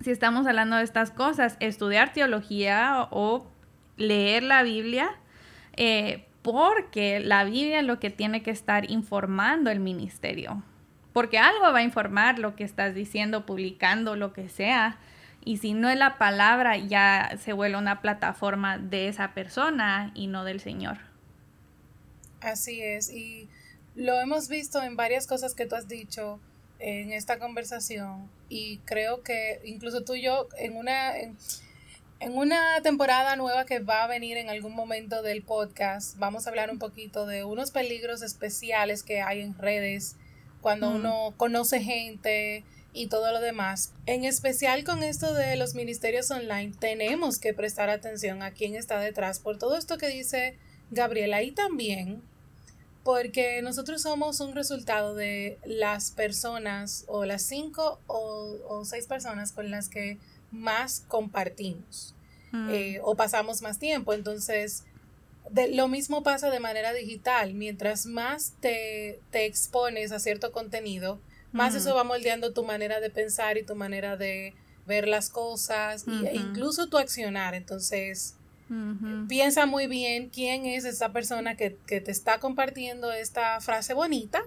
si 0.01 0.11
estamos 0.11 0.47
hablando 0.47 0.77
de 0.77 0.85
estas 0.85 1.11
cosas, 1.11 1.57
estudiar 1.61 2.13
teología 2.13 3.09
o 3.11 3.47
leer 3.97 4.43
la 4.43 4.63
Biblia, 4.63 5.11
eh, 5.77 6.27
porque 6.43 7.21
la 7.21 7.45
Biblia 7.45 7.81
es 7.81 7.87
lo 7.87 8.01
que 8.01 8.11
tiene 8.11 8.43
que 8.43 8.51
estar 8.51 8.91
informando 8.91 9.71
el 9.71 9.81
ministerio. 9.81 10.63
Porque 11.13 11.39
algo 11.39 11.73
va 11.73 11.79
a 11.79 11.83
informar 11.83 12.39
lo 12.39 12.55
que 12.55 12.65
estás 12.65 12.95
diciendo, 12.95 13.45
publicando, 13.45 14.17
lo 14.17 14.33
que 14.33 14.49
sea. 14.49 14.99
Y 15.45 15.57
si 15.59 15.73
no 15.73 15.89
es 15.89 15.99
la 15.99 16.19
palabra, 16.19 16.77
ya 16.77 17.37
se 17.43 17.53
vuelve 17.53 17.79
una 17.79 18.03
plataforma 18.03 18.79
de 18.79 19.09
esa 19.09 19.33
persona 19.33 20.13
y 20.15 20.27
no 20.27 20.45
del 20.45 20.61
Señor. 20.61 20.99
Así 22.41 22.83
es. 22.83 23.11
Y 23.11 23.49
lo 23.95 24.21
hemos 24.21 24.49
visto 24.49 24.83
en 24.83 24.97
varias 24.97 25.27
cosas 25.27 25.55
que 25.55 25.67
tú 25.67 25.77
has 25.77 25.89
dicho 25.89 26.41
en 26.79 27.13
esta 27.13 27.39
conversación. 27.39 28.31
Y 28.49 28.79
creo 28.79 29.23
que 29.23 29.61
incluso 29.65 30.03
tú 30.03 30.15
y 30.15 30.23
yo 30.23 30.49
en 30.59 30.77
una... 30.77 31.13
En 32.23 32.37
una 32.37 32.83
temporada 32.83 33.35
nueva 33.37 33.65
que 33.65 33.79
va 33.79 34.05
a 34.05 34.07
venir 34.07 34.37
en 34.37 34.51
algún 34.51 34.75
momento 34.75 35.23
del 35.23 35.41
podcast, 35.41 36.19
vamos 36.19 36.47
a 36.47 36.51
hablar 36.51 36.71
un 36.71 36.79
poquito 36.79 37.25
de 37.25 37.45
unos 37.45 37.71
peligros 37.71 38.21
especiales 38.21 39.03
que 39.03 39.23
hay 39.23 39.41
en 39.41 39.57
redes 39.57 40.17
cuando 40.61 40.91
uno 40.91 41.33
conoce 41.39 41.81
gente 41.81 42.63
y 42.93 43.09
todo 43.09 43.33
lo 43.33 43.41
demás. 43.41 43.93
En 44.07 44.25
especial 44.25 44.85
con 44.85 45.03
esto 45.03 45.35
de 45.35 45.57
los 45.57 45.75
ministerios 45.75 46.31
online, 46.31 46.73
tenemos 46.79 47.39
que 47.39 47.55
prestar 47.55 47.91
atención 47.91 48.43
a 48.43 48.53
quién 48.53 48.75
está 48.75 48.99
detrás 49.01 49.39
por 49.39 49.59
todo 49.59 49.77
esto 49.77 49.99
que 49.99 50.09
dice 50.09 50.57
Gabriela 50.91 51.43
y 51.43 51.53
también 51.53 52.23
porque 53.05 53.63
nosotros 53.63 54.03
somos 54.03 54.41
un 54.41 54.55
resultado 54.55 55.15
de 55.15 55.59
las 55.65 56.11
personas 56.11 57.05
o 57.09 57.25
las 57.25 57.43
cinco 57.43 57.99
o, 58.07 58.59
o 58.69 58.85
seis 58.85 59.07
personas 59.07 59.53
con 59.53 59.71
las 59.71 59.89
que 59.89 60.19
más 60.51 61.05
compartimos 61.09 62.15
mm. 62.53 62.71
eh, 62.71 63.01
o 63.03 63.15
pasamos 63.15 63.63
más 63.63 63.79
tiempo. 63.79 64.13
Entonces, 64.13 64.85
lo 65.73 65.89
mismo 65.89 66.23
pasa 66.23 66.51
de 66.51 66.61
manera 66.61 66.93
digital. 66.93 67.55
Mientras 67.55 68.07
más 68.07 68.55
te, 68.61 69.21
expones 69.33 70.13
a 70.13 70.19
cierto 70.21 70.53
contenido, 70.53 71.21
más 71.53 71.75
eso 71.75 71.95
va 71.95 72.05
moldeando 72.05 72.53
tu 72.53 72.65
manera 72.65 73.01
de 73.01 73.11
pensar 73.11 73.59
y 73.59 73.65
tu 73.65 73.75
manera 73.75 74.17
de 74.17 74.55
ver 74.87 75.09
las 75.09 75.31
cosas 75.31 76.05
e 76.07 76.35
incluso 76.35 76.89
tu 76.89 76.99
accionar. 76.99 77.55
Entonces, 77.55 78.37
piensa 79.29 79.67
muy 79.67 79.87
bien 79.87 80.31
quién 80.31 80.67
es 80.67 80.85
esa 80.85 81.13
persona 81.13 81.57
que, 81.57 81.77
que 81.87 82.01
te 82.01 82.11
está 82.11 82.39
compartiendo 82.39 83.13
esta 83.13 83.61
frase 83.61 83.95
bonita, 83.95 84.43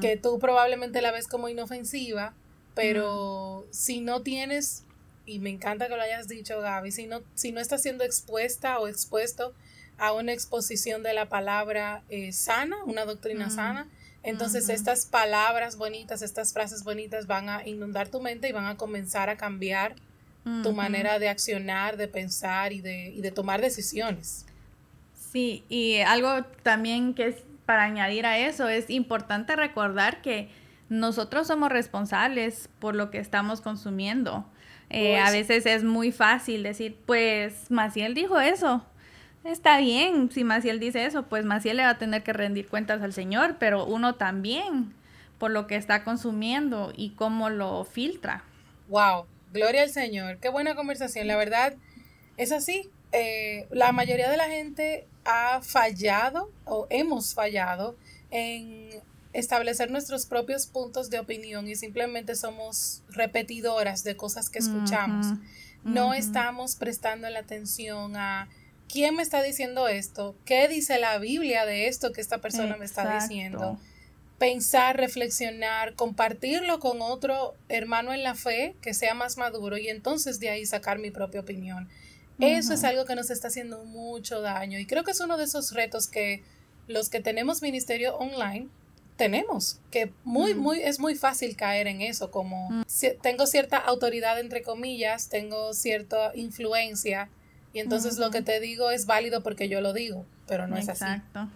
que 0.00 0.16
tú 0.16 0.38
probablemente 0.38 1.00
la 1.00 1.12
ves 1.12 1.28
como 1.28 1.48
inofensiva, 1.48 2.34
pero 2.74 3.66
si 3.70 4.00
no 4.00 4.22
tienes, 4.22 4.84
y 5.26 5.38
me 5.38 5.50
encanta 5.50 5.88
que 5.88 5.96
lo 5.96 6.02
hayas 6.02 6.28
dicho 6.28 6.60
Gaby, 6.60 6.90
si 6.90 7.06
no, 7.06 7.22
si 7.34 7.52
no 7.52 7.60
estás 7.60 7.82
siendo 7.82 8.04
expuesta 8.04 8.78
o 8.78 8.88
expuesto 8.88 9.54
a 9.96 10.12
una 10.12 10.32
exposición 10.32 11.02
de 11.02 11.14
la 11.14 11.28
palabra 11.28 12.02
eh, 12.08 12.32
sana, 12.32 12.82
una 12.84 13.04
doctrina 13.04 13.48
sana, 13.48 13.88
entonces 14.24 14.68
estas 14.68 15.06
palabras 15.06 15.76
bonitas, 15.76 16.22
estas 16.22 16.52
frases 16.52 16.82
bonitas 16.82 17.26
van 17.26 17.48
a 17.48 17.66
inundar 17.66 18.08
tu 18.08 18.20
mente 18.20 18.48
y 18.48 18.52
van 18.52 18.66
a 18.66 18.76
comenzar 18.76 19.28
a 19.28 19.36
cambiar 19.36 19.94
tu 20.62 20.72
manera 20.72 21.18
de 21.18 21.30
accionar, 21.30 21.96
de 21.96 22.06
pensar 22.06 22.74
y 22.74 22.82
de, 22.82 23.08
y 23.08 23.22
de 23.22 23.30
tomar 23.30 23.62
decisiones. 23.62 24.44
Sí, 25.32 25.64
y 25.70 26.00
algo 26.00 26.44
también 26.62 27.14
que 27.14 27.28
es 27.28 27.36
para 27.64 27.84
añadir 27.84 28.26
a 28.26 28.38
eso, 28.38 28.68
es 28.68 28.90
importante 28.90 29.56
recordar 29.56 30.20
que 30.20 30.50
nosotros 30.88 31.46
somos 31.46 31.70
responsables 31.70 32.68
por 32.78 32.94
lo 32.94 33.10
que 33.10 33.18
estamos 33.18 33.60
consumiendo. 33.60 34.44
Eh, 34.90 35.18
a 35.18 35.30
veces 35.30 35.66
es 35.66 35.82
muy 35.82 36.12
fácil 36.12 36.62
decir, 36.62 36.96
pues 37.06 37.70
Maciel 37.70 38.14
dijo 38.14 38.38
eso. 38.38 38.84
Está 39.44 39.78
bien, 39.78 40.30
si 40.32 40.42
Maciel 40.42 40.80
dice 40.80 41.04
eso, 41.04 41.24
pues 41.24 41.44
Maciel 41.44 41.76
le 41.76 41.84
va 41.84 41.90
a 41.90 41.98
tener 41.98 42.22
que 42.22 42.32
rendir 42.32 42.66
cuentas 42.66 43.02
al 43.02 43.12
Señor, 43.12 43.56
pero 43.58 43.84
uno 43.84 44.14
también 44.14 44.94
por 45.38 45.50
lo 45.50 45.66
que 45.66 45.76
está 45.76 46.02
consumiendo 46.02 46.92
y 46.96 47.10
cómo 47.10 47.50
lo 47.50 47.84
filtra. 47.84 48.42
Wow, 48.88 49.26
gloria 49.52 49.82
al 49.82 49.90
Señor, 49.90 50.38
qué 50.38 50.48
buena 50.48 50.74
conversación. 50.74 51.26
La 51.26 51.36
verdad 51.36 51.74
es 52.38 52.52
así. 52.52 52.90
Eh, 53.12 53.66
la 53.70 53.92
mayoría 53.92 54.30
de 54.30 54.36
la 54.38 54.48
gente 54.48 55.06
ha 55.24 55.60
fallado 55.62 56.50
o 56.64 56.86
hemos 56.88 57.34
fallado 57.34 57.96
en 58.30 58.88
establecer 59.34 59.90
nuestros 59.90 60.26
propios 60.26 60.66
puntos 60.66 61.10
de 61.10 61.18
opinión 61.18 61.68
y 61.68 61.76
simplemente 61.76 62.34
somos 62.34 63.02
repetidoras 63.10 64.04
de 64.04 64.16
cosas 64.16 64.48
que 64.48 64.58
escuchamos. 64.58 65.26
No 65.82 66.14
estamos 66.14 66.76
prestando 66.76 67.28
la 67.28 67.40
atención 67.40 68.16
a 68.16 68.48
quién 68.88 69.16
me 69.16 69.22
está 69.22 69.42
diciendo 69.42 69.88
esto, 69.88 70.36
qué 70.44 70.68
dice 70.68 70.98
la 70.98 71.18
Biblia 71.18 71.66
de 71.66 71.88
esto 71.88 72.12
que 72.12 72.20
esta 72.20 72.38
persona 72.38 72.76
me 72.76 72.84
está 72.84 73.20
diciendo. 73.20 73.78
Pensar, 74.38 74.96
reflexionar, 74.96 75.94
compartirlo 75.94 76.80
con 76.80 77.00
otro 77.02 77.54
hermano 77.68 78.12
en 78.12 78.22
la 78.22 78.34
fe 78.34 78.74
que 78.82 78.92
sea 78.92 79.14
más 79.14 79.36
maduro 79.36 79.78
y 79.78 79.88
entonces 79.88 80.40
de 80.40 80.50
ahí 80.50 80.66
sacar 80.66 80.98
mi 80.98 81.10
propia 81.10 81.40
opinión. 81.40 81.88
Eso 82.40 82.74
es 82.74 82.82
algo 82.82 83.04
que 83.04 83.14
nos 83.14 83.30
está 83.30 83.48
haciendo 83.48 83.84
mucho 83.84 84.40
daño 84.40 84.78
y 84.78 84.86
creo 84.86 85.04
que 85.04 85.12
es 85.12 85.20
uno 85.20 85.36
de 85.36 85.44
esos 85.44 85.72
retos 85.72 86.08
que 86.08 86.42
los 86.88 87.08
que 87.08 87.20
tenemos 87.20 87.62
ministerio 87.62 88.16
online 88.16 88.68
tenemos, 89.16 89.78
que 89.90 90.12
muy, 90.24 90.54
muy, 90.54 90.80
es 90.80 90.98
muy 90.98 91.14
fácil 91.14 91.56
caer 91.56 91.86
en 91.86 92.00
eso, 92.00 92.30
como 92.30 92.84
tengo 93.22 93.46
cierta 93.46 93.78
autoridad, 93.78 94.40
entre 94.40 94.62
comillas, 94.62 95.28
tengo 95.28 95.72
cierta 95.72 96.32
influencia, 96.34 97.30
y 97.74 97.80
entonces 97.80 98.18
lo 98.18 98.30
que 98.30 98.40
te 98.40 98.60
digo 98.60 98.90
es 98.90 99.04
válido 99.04 99.42
porque 99.42 99.68
yo 99.68 99.80
lo 99.80 99.92
digo, 99.92 100.24
pero 100.46 100.66
no 100.66 100.76
es 100.76 100.88
así. 100.88 101.04
Exacto. 101.04 101.48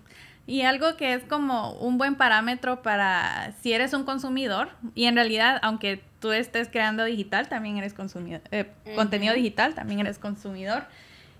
Y 0.49 0.63
algo 0.63 0.97
que 0.97 1.15
es 1.15 1.23
como 1.25 1.75
un 1.75 1.97
buen 1.97 2.17
parámetro 2.17 2.83
para 2.83 3.55
si 3.63 3.73
eres 3.73 3.93
un 3.93 4.05
consumidor, 4.05 4.71
y 4.95 5.05
en 5.05 5.15
realidad, 5.15 5.61
aunque 5.63 6.03
tú 6.21 6.33
estés 6.33 6.69
creando 6.69 7.05
digital, 7.05 7.49
también 7.49 7.77
eres 7.77 7.95
consumidor, 7.95 8.41
eh, 8.51 8.67
contenido 8.97 9.35
digital, 9.35 9.75
también 9.75 10.01
eres 10.01 10.19
consumidor. 10.19 10.87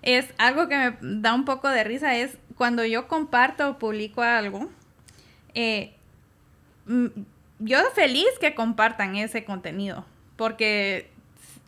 Es 0.01 0.27
algo 0.37 0.69
que 0.69 0.77
me 0.77 0.97
da 1.21 1.33
un 1.33 1.43
poco 1.43 1.67
de 1.67 1.83
risa, 1.83 2.15
es 2.15 2.37
cuando 2.55 2.85
yo 2.85 3.07
comparto 3.07 3.71
o 3.71 3.79
publico 3.79 4.21
algo, 4.21 4.69
eh, 5.55 5.95
yo 7.59 7.79
feliz 7.95 8.29
que 8.39 8.55
compartan 8.55 9.15
ese 9.15 9.43
contenido, 9.43 10.05
porque 10.37 11.09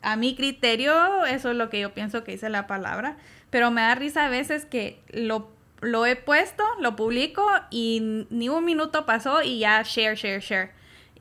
a 0.01 0.15
mi 0.15 0.36
criterio, 0.36 1.25
eso 1.25 1.51
es 1.51 1.58
lo 1.58 1.70
que 1.70 1.79
yo 1.79 1.93
pienso 1.93 2.24
que 2.24 2.31
dice 2.31 2.50
la 2.50 2.67
palabra, 2.67 3.17
pero 3.50 3.72
me 3.72 3.81
da 3.81 3.96
risa 3.96 4.25
a 4.25 4.29
veces 4.29 4.65
que 4.65 5.01
lo, 5.10 5.51
lo 5.81 6.05
he 6.05 6.15
puesto, 6.15 6.63
lo 6.79 6.96
publico 6.96 7.46
y 7.70 8.25
ni 8.29 8.50
un 8.50 8.65
minuto 8.65 9.05
pasó 9.05 9.41
y 9.43 9.60
ya 9.60 9.81
share, 9.84 10.15
share, 10.15 10.41
share. 10.41 10.72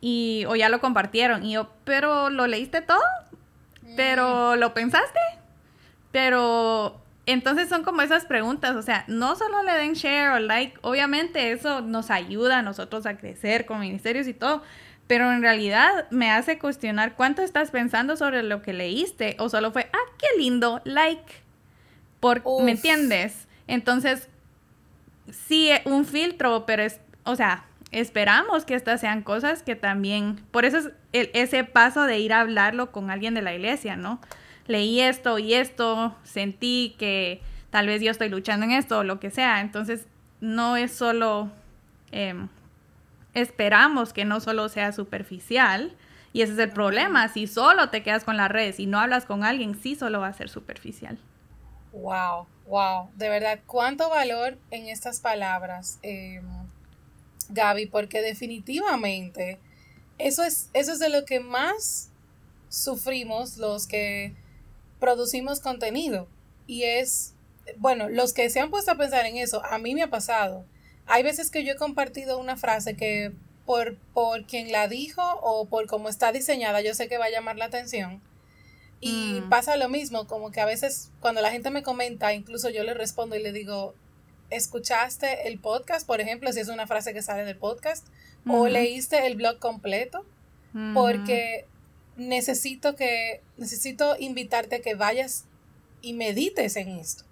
Y, 0.00 0.44
o 0.49 0.56
ya 0.56 0.70
lo 0.70 0.80
compartieron. 0.80 1.44
Y 1.44 1.52
yo, 1.52 1.70
pero 1.84 2.30
¿lo 2.30 2.46
leíste 2.46 2.80
todo? 2.80 3.02
¿Pero 3.96 4.56
lo 4.56 4.72
pensaste? 4.72 5.18
Pero 6.10 7.00
entonces 7.26 7.68
son 7.68 7.84
como 7.84 8.02
esas 8.02 8.25
preguntas, 8.25 8.76
o 8.76 8.82
sea, 8.82 9.04
no 9.06 9.37
solo 9.37 9.62
le 9.62 9.72
den 9.72 9.92
share 9.94 10.30
o 10.32 10.38
like, 10.40 10.78
obviamente 10.82 11.52
eso 11.52 11.80
nos 11.80 12.10
ayuda 12.10 12.58
a 12.58 12.62
nosotros 12.62 13.06
a 13.06 13.16
crecer 13.16 13.66
con 13.66 13.80
ministerios 13.80 14.26
y 14.26 14.34
todo, 14.34 14.62
pero 15.11 15.33
en 15.33 15.43
realidad 15.43 16.09
me 16.11 16.31
hace 16.31 16.61
cuestionar 16.61 17.17
cuánto 17.17 17.43
estás 17.43 17.73
pensando 17.73 18.17
sobre 18.17 18.45
lo 18.45 18.62
que 18.62 18.73
leíste 18.73 19.35
o 19.40 19.49
solo 19.49 19.73
fue, 19.73 19.90
ah, 19.93 20.12
qué 20.19 20.29
lindo, 20.38 20.81
like, 20.85 21.33
por, 22.21 22.45
¿me 22.62 22.71
entiendes? 22.71 23.49
Entonces, 23.67 24.29
sí, 25.33 25.73
un 25.85 26.05
filtro, 26.05 26.64
pero 26.64 26.85
es, 26.85 27.00
o 27.25 27.35
sea, 27.35 27.64
esperamos 27.90 28.64
que 28.64 28.76
estas 28.76 29.00
sean 29.00 29.23
cosas 29.23 29.64
que 29.64 29.75
también, 29.75 30.40
por 30.52 30.64
eso 30.64 30.79
es 30.79 31.29
ese 31.33 31.64
paso 31.64 32.05
de 32.05 32.21
ir 32.21 32.33
a 32.33 32.43
hablarlo 32.43 32.93
con 32.93 33.11
alguien 33.11 33.35
de 33.35 33.43
la 33.43 33.52
iglesia, 33.52 33.97
¿no? 33.97 34.21
Leí 34.69 35.00
esto 35.00 35.40
y 35.40 35.55
esto, 35.55 36.14
sentí 36.23 36.95
que 37.00 37.43
tal 37.71 37.88
vez 37.88 38.00
yo 38.00 38.12
estoy 38.12 38.29
luchando 38.29 38.64
en 38.64 38.71
esto 38.71 39.00
o 39.00 39.02
lo 39.02 39.19
que 39.19 39.31
sea, 39.31 39.61
entonces 39.61 40.07
no 40.40 40.76
es 40.76 40.93
solo, 40.93 41.50
em, 42.12 42.47
esperamos 43.34 44.12
que 44.12 44.25
no 44.25 44.40
solo 44.40 44.68
sea 44.68 44.92
superficial, 44.92 45.96
y 46.32 46.42
ese 46.42 46.52
es 46.52 46.58
el 46.58 46.70
problema, 46.70 47.28
si 47.28 47.46
solo 47.46 47.90
te 47.90 48.02
quedas 48.02 48.25
con 48.25 48.37
las 48.37 48.50
redes 48.50 48.78
y 48.78 48.87
no 48.87 49.00
hablas 49.00 49.25
con 49.25 49.42
alguien, 49.44 49.80
sí 49.80 49.96
solo 49.96 50.20
va 50.20 50.28
a 50.28 50.32
ser 50.32 50.49
superficial. 50.49 51.18
Wow, 51.92 52.46
wow, 52.66 53.10
de 53.16 53.28
verdad, 53.28 53.60
cuánto 53.66 54.08
valor 54.08 54.56
en 54.70 54.88
estas 54.88 55.18
palabras. 55.20 55.99
Eh, 56.02 56.40
Gaby, 57.49 57.87
porque 57.87 58.22
definitivamente 58.22 59.58
eso 60.18 60.44
es, 60.44 60.70
eso 60.72 60.92
es 60.92 60.99
de 60.99 61.08
lo 61.08 61.25
que 61.25 61.40
más 61.40 62.10
sufrimos 62.68 63.56
los 63.56 63.87
que 63.87 64.34
producimos 65.00 65.60
contenido. 65.60 66.28
Y 66.66 66.84
es, 66.84 67.34
bueno, 67.76 68.08
los 68.08 68.32
que 68.32 68.49
se 68.50 68.60
han 68.60 68.70
puesto 68.70 68.92
a 68.92 68.96
pensar 68.96 69.26
en 69.26 69.37
eso, 69.37 69.64
a 69.64 69.78
mí 69.78 69.94
me 69.94 70.02
ha 70.02 70.10
pasado. 70.10 70.64
Hay 71.11 71.23
veces 71.23 71.50
que 71.50 71.64
yo 71.64 71.73
he 71.73 71.76
compartido 71.76 72.38
una 72.38 72.57
frase 72.57 72.97
que 72.97 73.33
por, 73.67 73.97
por 74.14 74.47
quien 74.47 74.73
la 74.73 74.88
dijo 74.88 75.23
o 75.43 75.67
por 75.67 75.87
cómo 75.87 76.09
está 76.09 76.33
diseñada, 76.33 76.81
yo 76.81 76.95
sé 76.95 77.09
que 77.09 77.19
va 77.19 77.26
a 77.26 77.31
llamar 77.31 77.57
la 77.57 77.67
atención. 77.67 78.21
Y 79.00 79.40
mm. 79.40 79.49
pasa 79.49 79.76
lo 79.76 79.88
mismo, 79.88 80.26
como 80.26 80.50
que 80.50 80.61
a 80.61 80.67
veces 80.67 81.11
cuando 81.21 81.40
la 81.40 81.50
gente 81.50 81.71
me 81.71 81.83
comenta, 81.83 82.35
incluso 82.35 82.69
yo 82.71 82.85
le 82.85 82.95
respondo 82.95 83.37
y 83.37 83.43
le 83.43 83.52
digo, 83.52 83.95
escuchaste 84.50 85.49
el 85.49 85.59
podcast, 85.59 86.07
por 86.07 86.21
ejemplo, 86.21 86.52
si 86.52 86.61
es 86.61 86.69
una 86.69 86.87
frase 86.87 87.14
que 87.14 87.23
sale 87.23 87.45
del 87.45 87.57
podcast, 87.57 88.07
o 88.47 88.69
leíste 88.69 89.26
el 89.26 89.37
blog 89.37 89.59
completo, 89.59 90.25
porque 90.95 91.67
necesito 92.17 92.95
que, 92.95 93.43
necesito 93.57 94.17
invitarte 94.19 94.76
a 94.76 94.81
que 94.81 94.95
vayas 94.95 95.47
y 96.02 96.12
medites 96.12 96.76
en 96.76 96.88
esto 96.90 97.25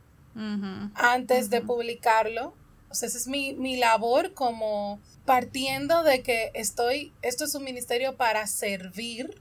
antes 0.95 1.51
de 1.51 1.61
publicarlo. 1.61 2.55
O 2.91 2.95
sea, 2.95 3.09
esa 3.09 3.19
es 3.19 3.27
mi, 3.27 3.55
mi 3.55 3.77
labor 3.77 4.35
como 4.35 5.01
partiendo 5.25 6.03
de 6.03 6.23
que 6.23 6.51
estoy, 6.55 7.13
esto 7.23 7.45
es 7.45 7.55
un 7.55 7.65
ministerio 7.65 8.17
para 8.17 8.47
servir, 8.47 9.41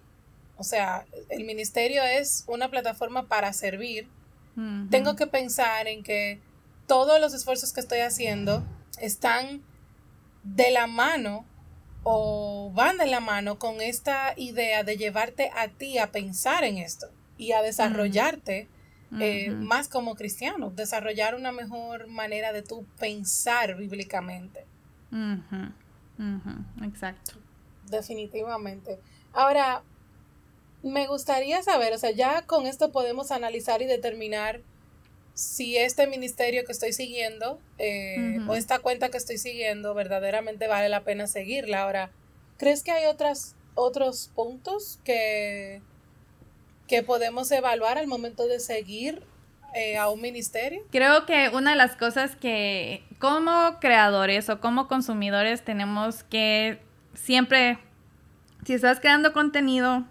o 0.58 0.64
sea, 0.64 1.06
el 1.30 1.46
ministerio 1.46 2.04
es 2.04 2.44
una 2.48 2.70
plataforma 2.70 3.28
para 3.28 3.54
servir. 3.54 4.10
Tengo 4.90 5.16
que 5.16 5.28
pensar 5.28 5.88
en 5.88 6.02
que 6.02 6.42
todos 6.88 7.22
los 7.22 7.36
esfuerzos 7.36 7.74
que 7.74 7.80
estoy 7.80 8.00
haciendo 8.00 8.66
están 9.00 9.62
de 10.44 10.72
la 10.72 10.88
mano 10.88 11.46
o 12.02 12.72
van 12.74 12.98
de 12.98 13.06
la 13.06 13.20
mano 13.20 13.60
con 13.60 13.82
esta 13.82 14.34
idea 14.36 14.84
de 14.84 14.98
llevarte 14.98 15.52
a 15.56 15.68
ti 15.68 16.00
a 16.00 16.12
pensar 16.12 16.64
en 16.64 16.78
esto 16.78 17.08
y 17.38 17.52
a 17.52 17.62
desarrollarte 17.62 18.68
eh, 19.20 19.52
más 19.52 19.88
como 19.88 20.16
cristiano, 20.16 20.70
desarrollar 20.70 21.36
una 21.36 21.52
mejor 21.52 22.08
manera 22.08 22.52
de 22.52 22.62
tú 22.62 22.86
pensar 23.00 23.76
bíblicamente. 23.76 24.66
Exacto. 26.84 27.34
Definitivamente. 27.90 29.00
Ahora, 29.34 29.84
me 30.84 31.08
gustaría 31.08 31.62
saber, 31.64 31.94
o 31.94 31.98
sea, 31.98 32.12
ya 32.12 32.42
con 32.44 32.68
esto 32.68 32.92
podemos 32.92 33.32
analizar 33.32 33.82
y 33.82 33.86
determinar 33.86 34.62
si 35.34 35.78
este 35.78 36.08
ministerio 36.08 36.66
que 36.66 36.72
estoy 36.72 36.94
siguiendo 36.94 37.60
eh, 37.78 38.40
o 38.48 38.56
esta 38.56 38.80
cuenta 38.80 39.10
que 39.10 39.18
estoy 39.18 39.38
siguiendo 39.38 39.94
verdaderamente 39.94 40.68
vale 40.68 40.90
la 40.90 41.04
pena 41.04 41.28
seguirla. 41.28 41.84
Ahora, 41.84 42.12
¿crees 42.58 42.84
que 42.84 42.92
hay 42.92 43.06
otras, 43.06 43.56
otros 43.76 44.32
puntos 44.34 45.00
que, 45.04 45.82
que 46.88 47.04
podemos 47.04 47.52
evaluar 47.52 47.98
al 47.98 48.08
momento 48.08 48.48
de 48.48 48.60
seguir 48.60 49.22
eh, 49.76 49.98
a 49.98 50.10
un 50.10 50.22
ministerio? 50.22 50.82
Creo 50.92 51.26
que 51.26 51.50
una 51.54 51.72
de 51.72 51.78
las 51.78 51.96
cosas 51.96 52.36
que 52.36 53.04
como 53.20 53.80
creadores 53.80 54.50
o 54.50 54.60
como 54.60 54.88
consumidores 54.88 55.64
tenemos 55.64 56.24
que 56.24 56.80
siempre, 57.14 57.80
si 58.66 58.74
estás 58.74 59.00
creando 59.00 59.34
contenido, 59.34 60.06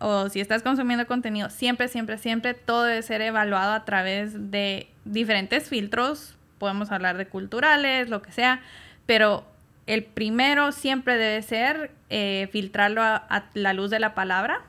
o 0.00 0.28
si 0.28 0.40
estás 0.40 0.62
consumiendo 0.62 1.06
contenido, 1.06 1.50
siempre, 1.50 1.88
siempre, 1.88 2.18
siempre 2.18 2.54
todo 2.54 2.84
debe 2.84 3.02
ser 3.02 3.22
evaluado 3.22 3.72
a 3.72 3.84
través 3.84 4.50
de 4.50 4.88
diferentes 5.04 5.68
filtros. 5.68 6.36
Podemos 6.58 6.90
hablar 6.90 7.16
de 7.16 7.26
culturales, 7.26 8.08
lo 8.08 8.22
que 8.22 8.32
sea, 8.32 8.60
pero 9.06 9.44
el 9.86 10.04
primero 10.04 10.72
siempre 10.72 11.16
debe 11.16 11.42
ser 11.42 11.90
eh, 12.10 12.48
filtrarlo 12.52 13.02
a, 13.02 13.46
la 13.54 13.72
luz 13.72 13.90
de 13.90 14.00
la 14.00 14.14
palabra. 14.14 14.62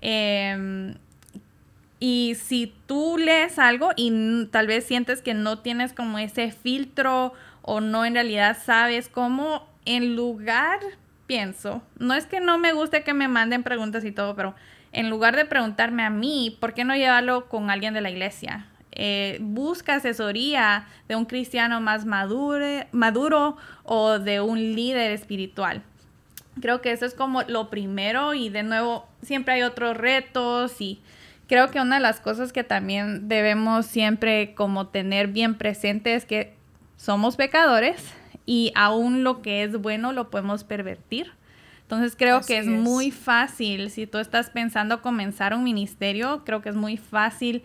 Em, 0.00 0.94
y 2.00 2.36
si 2.36 2.72
tú 2.86 3.16
lees 3.18 3.58
algo 3.58 3.90
y 3.96 4.46
tal 4.52 4.66
vez 4.66 4.84
sientes 4.84 5.22
que 5.22 5.34
no 5.34 5.58
tienes 5.58 5.92
como 5.92 6.18
ese 6.18 6.52
filtro 6.52 7.32
o 7.62 7.80
no 7.80 8.04
en 8.04 8.14
realidad 8.14 8.56
sabes 8.64 9.08
cómo, 9.08 9.66
en 9.84 10.14
lugar 10.14 10.78
pienso, 11.26 11.82
no 11.98 12.14
es 12.14 12.26
que 12.26 12.40
no 12.40 12.58
me 12.58 12.72
guste 12.72 13.02
que 13.02 13.14
me 13.14 13.28
manden 13.28 13.62
preguntas 13.62 14.04
y 14.04 14.12
todo, 14.12 14.34
pero 14.36 14.54
en 14.92 15.10
lugar 15.10 15.36
de 15.36 15.44
preguntarme 15.44 16.02
a 16.02 16.10
mí, 16.10 16.56
¿por 16.60 16.72
qué 16.72 16.84
no 16.84 16.94
llevarlo 16.94 17.48
con 17.48 17.70
alguien 17.70 17.94
de 17.94 18.00
la 18.00 18.10
iglesia? 18.10 18.66
Eh, 18.92 19.38
busca 19.40 19.96
asesoría 19.96 20.86
de 21.08 21.16
un 21.16 21.24
cristiano 21.24 21.80
más 21.80 22.06
madure, 22.06 22.88
maduro 22.92 23.56
o 23.84 24.18
de 24.18 24.40
un 24.40 24.58
líder 24.58 25.12
espiritual. 25.12 25.82
Creo 26.60 26.80
que 26.80 26.92
eso 26.92 27.06
es 27.06 27.14
como 27.14 27.42
lo 27.42 27.70
primero 27.70 28.34
y 28.34 28.48
de 28.48 28.62
nuevo 28.62 29.06
siempre 29.22 29.54
hay 29.54 29.62
otros 29.62 29.96
retos 29.96 30.80
y 30.80 31.00
creo 31.48 31.70
que 31.70 31.80
una 31.80 31.96
de 31.96 32.02
las 32.02 32.20
cosas 32.20 32.52
que 32.52 32.64
también 32.64 33.28
debemos 33.28 33.86
siempre 33.86 34.54
como 34.54 34.88
tener 34.88 35.28
bien 35.28 35.56
presente 35.56 36.14
es 36.14 36.24
que 36.24 36.54
somos 36.96 37.36
pecadores 37.36 38.12
y 38.46 38.72
aún 38.74 39.24
lo 39.24 39.42
que 39.42 39.62
es 39.62 39.80
bueno 39.80 40.12
lo 40.12 40.30
podemos 40.30 40.64
pervertir. 40.64 41.32
Entonces 41.82 42.16
creo 42.16 42.42
que 42.42 42.58
es, 42.58 42.66
muy 42.66 43.10
fácil, 43.10 43.90
si 43.90 44.06
tú 44.06 44.18
estás 44.18 44.50
pensando 44.50 45.00
comenzar 45.00 45.54
un 45.54 45.64
ministerio, 45.64 46.42
creo 46.44 46.60
que 46.60 46.68
es 46.68 46.74
muy 46.74 46.98
fácil 46.98 47.62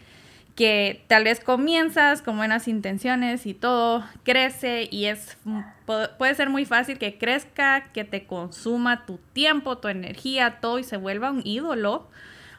que 0.56 1.04
tal 1.08 1.24
vez 1.24 1.40
comienzas 1.40 2.22
con 2.22 2.38
buenas 2.38 2.68
intenciones 2.68 3.46
y 3.48 3.54
todo 3.54 4.04
crece 4.24 4.88
y 4.92 5.06
es 5.06 5.38
puede 6.18 6.36
ser 6.36 6.50
muy 6.50 6.66
fácil 6.66 7.00
que 7.00 7.18
crezca, 7.18 7.86
que 7.92 8.04
te 8.04 8.26
consuma 8.26 9.06
tu 9.06 9.18
tiempo, 9.34 9.80
tu 9.80 9.88
energía, 9.88 10.60
todo 10.62 10.78
y 10.78 10.84
se 10.84 10.98
vuelva 10.98 11.32
un 11.32 11.42
ídolo 11.44 12.08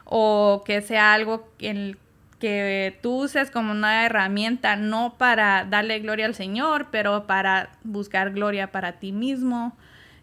o 0.03 0.63
que 0.65 0.81
sea 0.81 1.13
algo 1.13 1.49
que 1.57 2.99
tú 3.01 3.23
uses 3.23 3.49
como 3.49 3.71
una 3.71 4.05
herramienta 4.05 4.75
no 4.75 5.15
para 5.17 5.63
darle 5.63 5.99
gloria 5.99 6.25
al 6.25 6.35
Señor, 6.35 6.87
pero 6.91 7.25
para 7.25 7.69
buscar 7.83 8.31
gloria 8.31 8.71
para 8.71 8.93
ti 8.99 9.13
mismo. 9.13 9.75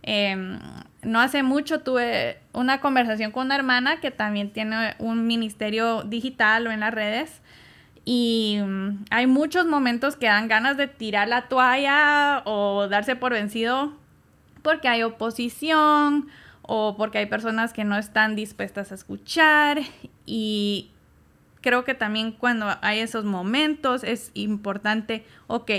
Em, 0.02 0.58
no 1.02 1.20
hace 1.20 1.42
mucho 1.42 1.80
tuve 1.80 2.38
una 2.52 2.80
conversación 2.80 3.32
con 3.32 3.46
una 3.46 3.56
hermana 3.56 4.00
que 4.00 4.10
también 4.10 4.52
tiene 4.52 4.94
un 4.98 5.26
ministerio 5.26 6.02
digital 6.02 6.66
o 6.66 6.70
en 6.70 6.80
las 6.80 6.92
redes 6.92 7.40
y 8.04 8.58
mm, 8.64 9.04
hay 9.10 9.26
muchos 9.26 9.66
momentos 9.66 10.16
que 10.16 10.26
dan 10.26 10.48
ganas 10.48 10.76
de 10.76 10.88
tirar 10.88 11.28
la 11.28 11.48
toalla 11.48 12.42
o 12.44 12.88
darse 12.88 13.16
por 13.16 13.32
vencido 13.32 13.92
porque 14.62 14.88
hay 14.88 15.02
oposición 15.02 16.28
o 16.62 16.96
porque 16.96 17.18
hay 17.18 17.26
personas 17.26 17.72
que 17.72 17.84
no 17.84 17.96
están 17.96 18.36
dispuestas 18.36 18.92
a 18.92 18.94
escuchar 18.94 19.80
y 20.26 20.90
creo 21.60 21.84
que 21.84 21.94
también 21.94 22.32
cuando 22.32 22.76
hay 22.82 23.00
esos 23.00 23.24
momentos 23.24 24.04
es 24.04 24.30
importante, 24.34 25.24
ok, 25.46 25.70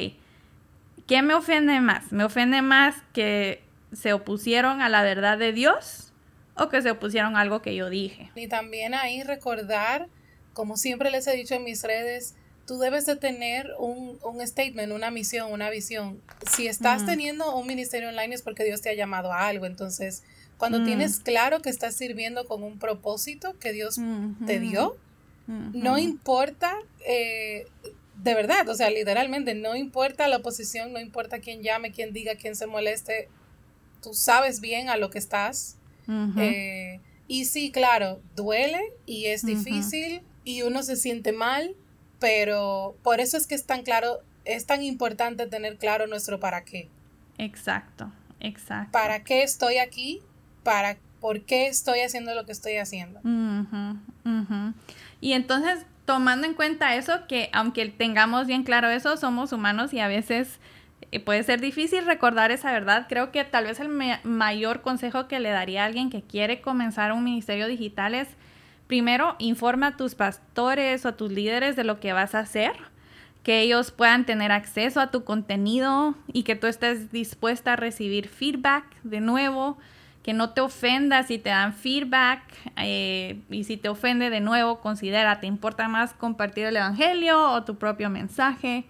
¿qué 1.07 1.21
me 1.21 1.33
ofende 1.33 1.79
más? 1.81 2.11
¿Me 2.11 2.23
ofende 2.23 2.61
más 2.61 2.95
que 3.13 3.61
se 3.91 4.13
opusieron 4.13 4.81
a 4.81 4.89
la 4.89 5.03
verdad 5.03 5.37
de 5.37 5.53
Dios 5.53 6.11
o 6.55 6.69
que 6.69 6.81
se 6.81 6.91
opusieron 6.91 7.35
a 7.35 7.41
algo 7.41 7.61
que 7.61 7.75
yo 7.75 7.89
dije? 7.89 8.31
Y 8.35 8.47
también 8.47 8.93
ahí 8.93 9.23
recordar, 9.23 10.07
como 10.53 10.77
siempre 10.77 11.11
les 11.11 11.27
he 11.27 11.35
dicho 11.35 11.55
en 11.55 11.63
mis 11.63 11.83
redes, 11.83 12.35
tú 12.65 12.77
debes 12.79 13.05
de 13.05 13.15
tener 13.15 13.71
un, 13.77 14.19
un 14.23 14.45
statement, 14.45 14.93
una 14.93 15.11
misión, 15.11 15.51
una 15.51 15.69
visión. 15.69 16.21
Si 16.55 16.67
estás 16.67 17.05
teniendo 17.05 17.55
un 17.55 17.67
ministerio 17.67 18.09
online 18.09 18.35
es 18.35 18.41
porque 18.41 18.63
Dios 18.63 18.81
te 18.81 18.89
ha 18.89 18.93
llamado 18.93 19.33
a 19.33 19.47
algo, 19.47 19.65
entonces... 19.65 20.23
Cuando 20.57 20.79
mm. 20.79 20.85
tienes 20.85 21.19
claro 21.19 21.61
que 21.61 21.69
estás 21.69 21.95
sirviendo 21.95 22.45
con 22.45 22.63
un 22.63 22.79
propósito 22.79 23.57
que 23.59 23.73
Dios 23.73 23.99
te 24.45 24.59
dio, 24.61 24.95
no 25.47 25.97
importa, 25.97 26.73
eh, 27.05 27.67
de 28.15 28.33
verdad, 28.33 28.69
o 28.69 28.75
sea, 28.75 28.89
literalmente, 28.89 29.55
no 29.55 29.75
importa 29.75 30.27
la 30.29 30.37
oposición, 30.37 30.93
no 30.93 31.01
importa 31.01 31.39
quién 31.39 31.63
llame, 31.63 31.91
quién 31.91 32.13
diga, 32.13 32.35
quién 32.35 32.55
se 32.55 32.65
moleste, 32.65 33.27
tú 34.01 34.13
sabes 34.13 34.61
bien 34.61 34.87
a 34.87 34.95
lo 34.95 35.09
que 35.09 35.19
estás. 35.19 35.75
Eh, 36.37 37.01
y 37.27 37.45
sí, 37.45 37.71
claro, 37.71 38.21
duele 38.35 38.79
y 39.05 39.25
es 39.25 39.45
difícil 39.45 40.21
y 40.43 40.63
uno 40.63 40.83
se 40.83 40.95
siente 40.95 41.31
mal, 41.31 41.75
pero 42.19 42.95
por 43.03 43.19
eso 43.19 43.37
es 43.37 43.47
que 43.47 43.55
es 43.55 43.65
tan 43.65 43.83
claro, 43.83 44.21
es 44.45 44.65
tan 44.65 44.83
importante 44.83 45.47
tener 45.47 45.77
claro 45.77 46.07
nuestro 46.07 46.39
para 46.39 46.63
qué. 46.63 46.89
Exacto, 47.37 48.11
Exacto. 48.43 48.91
¿Para 48.91 49.23
qué 49.23 49.41
estoy 49.41 49.77
aquí? 49.77 50.21
¿Para 50.63 50.97
por 51.21 51.41
qué 51.45 51.67
estoy 51.67 52.01
haciendo 52.01 52.35
lo 52.35 52.45
que 52.45 52.51
estoy 52.51 52.75
haciendo? 52.75 53.21
Y 55.21 55.33
entonces, 55.33 55.85
tomando 56.05 56.45
en 56.45 56.53
cuenta 56.53 56.95
eso, 56.95 57.25
que 57.27 57.49
aunque 57.53 57.87
tengamos 57.87 58.45
bien 58.45 58.63
claro 58.63 58.89
eso, 58.89 59.15
somos 59.15 59.53
humanos 59.53 59.93
y 59.93 60.01
a 60.01 60.09
veces 60.09 60.59
eh, 61.11 61.21
puede 61.21 61.43
ser 61.43 61.61
difícil 61.61 62.05
recordar 62.05 62.51
esa 62.51 62.73
verdad. 62.73 63.05
Creo 63.07 63.31
que 63.31 63.45
tal 63.45 63.63
vez 63.63 63.79
el 63.79 63.87
mayor 64.23 64.81
consejo 64.81 65.29
que 65.29 65.39
le 65.39 65.49
daría 65.49 65.83
a 65.83 65.85
alguien 65.85 66.09
que 66.09 66.21
quiere 66.21 66.59
comenzar 66.59 67.13
un 67.13 67.23
ministerio 67.23 67.67
digital 67.67 68.13
es, 68.15 68.27
primero, 68.87 69.35
informa 69.39 69.87
a 69.87 69.97
tus 69.97 70.15
pastores 70.15 71.05
o 71.05 71.09
a 71.09 71.17
tus 71.17 71.31
líderes 71.31 71.75
de 71.75 71.83
lo 71.83 71.99
que 71.99 72.13
vas 72.13 72.35
a 72.35 72.39
hacer, 72.39 72.73
que 73.43 73.61
ellos 73.61 73.91
puedan 73.91 74.25
tener 74.25 74.51
acceso 74.51 74.99
a 74.99 75.11
tu 75.11 75.23
contenido 75.23 76.15
y 76.31 76.43
que 76.43 76.55
tú 76.55 76.67
estés 76.67 77.11
dispuesta 77.11 77.73
a 77.73 77.75
recibir 77.75 78.27
feedback 78.27 78.85
de 79.03 79.19
nuevo, 79.19 79.77
que 80.23 80.33
no 80.33 80.51
te 80.51 80.61
ofenda 80.61 81.23
si 81.23 81.37
te 81.37 81.49
dan 81.49 81.73
feedback 81.73 82.41
eh, 82.77 83.41
y 83.49 83.65
si 83.65 83.75
te 83.75 83.89
ofende 83.89 84.29
de 84.29 84.39
nuevo, 84.39 84.79
considera, 84.79 85.41
¿te 85.41 85.47
importa 85.47 85.89
más 85.89 86.13
compartir 86.13 86.65
el 86.65 86.77
Evangelio 86.77 87.51
o 87.51 87.63
tu 87.63 87.75
propio 87.75 88.09
mensaje? 88.09 88.85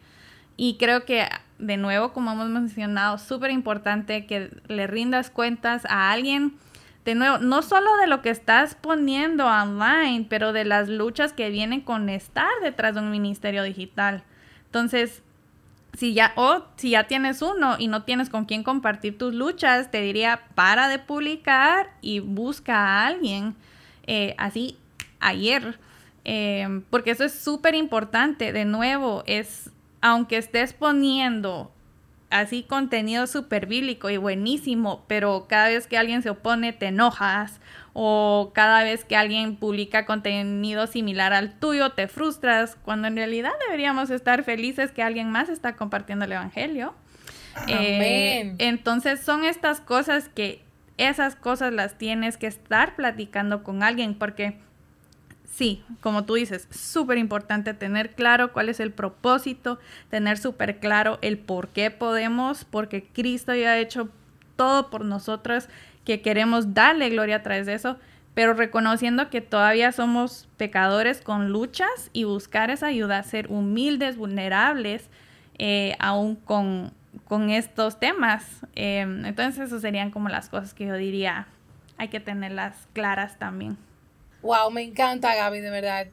Y 0.56 0.77
creo 0.77 1.06
que 1.06 1.27
de 1.58 1.77
nuevo, 1.77 2.13
como 2.13 2.32
hemos 2.34 2.49
mencionado, 2.49 3.17
súper 3.17 3.51
importante 3.51 4.25
que 4.25 4.51
le 4.67 4.86
rindas 4.86 5.29
cuentas 5.29 5.86
a 5.86 6.12
alguien. 6.12 6.53
De 7.06 7.16
nuevo, 7.16 7.38
no 7.38 7.62
solo 7.62 7.98
de 7.98 8.08
lo 8.08 8.22
que 8.22 8.30
estás 8.30 8.76
poniendo 8.76 9.46
online, 9.46 10.26
pero 10.30 10.54
de 10.54 10.63
las 10.63 10.88
luchas 10.88 11.34
que 11.34 11.50
vienen 11.50 11.82
con 11.82 12.08
estar 12.10 12.50
detrás 12.62 12.96
de 12.96 13.02
un 13.02 13.12
ministerio 13.12 13.63
digital. 13.63 14.24
Entonces, 14.66 15.22
si 15.98 16.13
ya, 16.13 16.32
o 16.36 16.63
si 16.78 16.92
ya 16.92 17.08
tienes 17.08 17.42
uno 17.42 17.76
y 17.78 17.88
no 17.88 18.04
tienes 18.04 18.30
con 18.30 18.46
quién 18.46 18.63
compartir 18.63 19.18
tus 19.18 19.34
luchas, 19.34 19.92
te 19.92 20.02
diría, 20.02 20.44
para 20.56 20.88
de 20.88 20.98
publicar 20.98 21.92
y 22.02 22.20
busca 22.20 22.78
a 22.78 23.08
alguien 23.08 23.56
eh, 24.08 24.34
así 24.38 24.78
ayer. 25.20 25.78
Eh, 26.26 26.82
porque 26.89 27.12
eso 27.12 27.26
es 27.26 27.34
súper 27.34 27.76
importante. 27.76 28.54
De 28.54 28.63
nuevo, 28.63 29.24
es 29.28 29.72
aunque 30.00 30.38
estés 30.38 30.74
poniendo 30.74 31.72
así 32.34 32.63
contenido 32.63 33.28
súper 33.28 33.67
bíblico 33.67 34.10
y 34.10 34.17
buenísimo, 34.17 35.06
pero 35.08 35.46
cada 35.48 35.69
vez 35.69 35.86
que 35.86 35.98
alguien 35.98 36.24
se 36.24 36.32
opone 36.32 36.74
te 36.74 36.88
enojas 36.88 37.62
o 37.93 38.52
cada 38.56 38.84
vez 38.84 39.06
que 39.06 39.15
alguien 39.15 39.56
publica 39.56 40.08
contenido 40.08 40.88
similar 40.88 41.32
al 41.32 41.60
tuyo 41.60 41.91
te 41.91 42.08
frustras, 42.08 42.76
cuando 42.84 43.08
en 43.08 43.15
realidad 43.15 43.52
deberíamos 43.67 44.10
estar 44.10 44.43
felices 44.43 44.91
que 44.91 45.04
alguien 45.04 45.30
más 45.30 45.48
está 45.48 45.76
compartiendo 45.76 46.26
el 46.26 46.32
Evangelio. 46.32 46.96
Eh, 47.67 48.56
entonces 48.58 49.22
son 49.22 49.46
estas 49.46 49.80
cosas 49.80 50.28
que 50.28 50.63
esas 50.98 51.36
cosas 51.36 51.72
las 51.72 52.00
tienes 52.00 52.38
que 52.38 52.48
estar 52.48 52.96
platicando 52.96 53.63
con 53.63 53.84
alguien 53.84 54.15
porque 54.15 54.58
sí, 55.54 55.84
como 56.02 56.26
tú 56.26 56.34
dices, 56.34 56.68
súper 56.72 57.18
importante 57.18 57.74
tener 57.74 58.16
claro 58.16 58.52
cuál 58.54 58.70
es 58.70 58.80
el 58.80 58.92
propósito, 58.92 59.80
tener 60.10 60.38
súper 60.38 60.80
claro 60.80 61.20
el 61.22 61.38
por 61.38 61.70
qué 61.70 61.92
podemos, 61.92 62.66
porque 62.66 63.04
Cristo 63.04 63.54
ya 63.54 63.72
ha 63.72 63.80
hecho 63.80 64.10
todo 64.56 64.89
por 64.89 65.06
nosotros, 65.06 65.70
que 66.06 66.22
queremos 66.22 66.74
darle 66.74 67.10
gloria 67.10 67.38
a 67.38 67.44
través 67.44 67.66
de 67.66 67.76
eso, 67.76 67.98
pero 68.34 68.56
reconociendo 68.56 69.30
que 69.30 69.42
todavía 69.42 69.92
somos 69.92 70.48
pecadores 70.58 71.22
con 71.22 71.50
luchas 71.50 72.10
y 72.13 72.24
buscar 72.24 72.72
esa 72.72 72.88
ayuda, 72.88 73.22
ser 73.22 73.52
humildes, 73.52 74.18
vulnerables, 74.18 75.08
eh, 75.60 75.96
aún 76.00 76.36
con, 76.36 76.92
estos 77.50 78.00
temas. 78.00 78.66
Em, 78.76 79.26
entonces, 79.26 79.68
eso 79.68 79.80
serían 79.80 80.12
como 80.12 80.30
las 80.30 80.50
cosas 80.50 80.74
que 80.74 80.86
yo 80.86 80.96
diría, 80.96 81.48
hay 81.98 82.08
que 82.08 82.20
tenerlas 82.20 82.88
claras 82.94 83.38
también. 83.39 83.78
Wow, 84.43 84.71
me 84.71 84.82
encanta 84.82 85.34
Gaby, 85.34 85.62
de 85.62 85.69
verdad. 85.69 86.08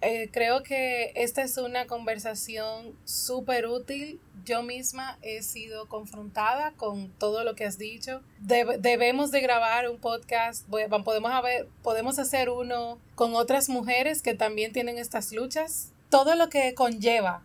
Eh, 0.00 0.30
creo 0.32 0.62
que 0.62 1.12
esta 1.14 1.42
es 1.42 1.58
una 1.58 1.86
conversación 1.86 2.96
súper 3.04 3.66
útil. 3.66 4.18
Yo 4.46 4.62
misma 4.62 5.18
he 5.20 5.42
sido 5.42 5.86
confrontada 5.86 6.72
con 6.72 7.10
todo 7.10 7.44
lo 7.44 7.54
que 7.54 7.66
has 7.66 7.76
dicho. 7.76 8.22
debemos 8.40 9.30
de 9.30 9.42
grabar 9.42 9.90
un 9.90 9.98
podcast. 9.98 10.66
podemos, 10.68 11.32
haber, 11.32 11.68
podemos 11.82 12.18
hacer 12.18 12.48
uno 12.48 12.98
con 13.14 13.34
otras 13.34 13.68
mujeres 13.68 14.22
que 14.22 14.32
también 14.32 14.72
tienen 14.72 14.96
estas 14.96 15.32
luchas. 15.32 15.92
Todo 16.08 16.34
lo 16.34 16.48
que 16.48 16.72
conlleva, 16.72 17.42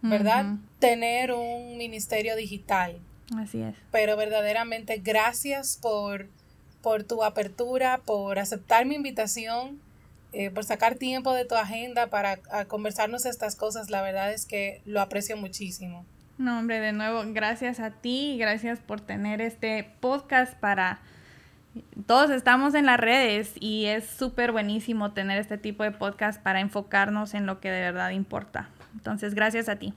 ¿verdad? 0.00 0.56
Tener 0.78 1.32
un 1.32 1.76
ministerio 1.76 2.34
digital. 2.34 2.98
Así 3.36 3.60
es. 3.60 3.74
Pero 3.90 4.16
verdaderamente 4.16 4.98
gracias 4.98 5.78
por 5.82 6.28
por 6.86 7.02
tu 7.02 7.24
apertura, 7.24 7.98
por 8.04 8.38
aceptar 8.38 8.86
mi 8.86 8.94
invitación, 8.94 9.80
eh, 10.32 10.52
por 10.52 10.62
sacar 10.62 10.94
tiempo 10.94 11.34
de 11.34 11.44
tu 11.44 11.56
agenda 11.56 12.06
para 12.06 12.36
conversarnos 12.68 13.26
estas 13.26 13.56
cosas. 13.56 13.90
La 13.90 14.02
verdad 14.02 14.32
es 14.32 14.46
que 14.46 14.82
lo 14.84 15.00
aprecio 15.00 15.36
muchísimo. 15.36 16.06
No, 16.38 16.60
hombre, 16.60 16.78
de 16.78 16.92
nuevo, 16.92 17.24
gracias 17.26 17.80
a 17.80 17.90
ti 17.90 18.34
y 18.34 18.38
gracias 18.38 18.78
por 18.78 19.00
tener 19.00 19.40
este 19.40 19.90
podcast 19.98 20.54
para... 20.60 21.00
Todos 22.06 22.30
estamos 22.30 22.72
en 22.74 22.86
las 22.86 23.00
redes 23.00 23.54
y 23.58 23.86
es 23.86 24.06
súper 24.08 24.52
buenísimo 24.52 25.10
tener 25.10 25.38
este 25.38 25.58
tipo 25.58 25.82
de 25.82 25.90
podcast 25.90 26.40
para 26.40 26.60
enfocarnos 26.60 27.34
en 27.34 27.46
lo 27.46 27.58
que 27.58 27.68
de 27.68 27.80
verdad 27.80 28.10
importa. 28.10 28.68
Entonces, 28.94 29.34
gracias 29.34 29.68
a 29.68 29.74
ti. 29.74 29.92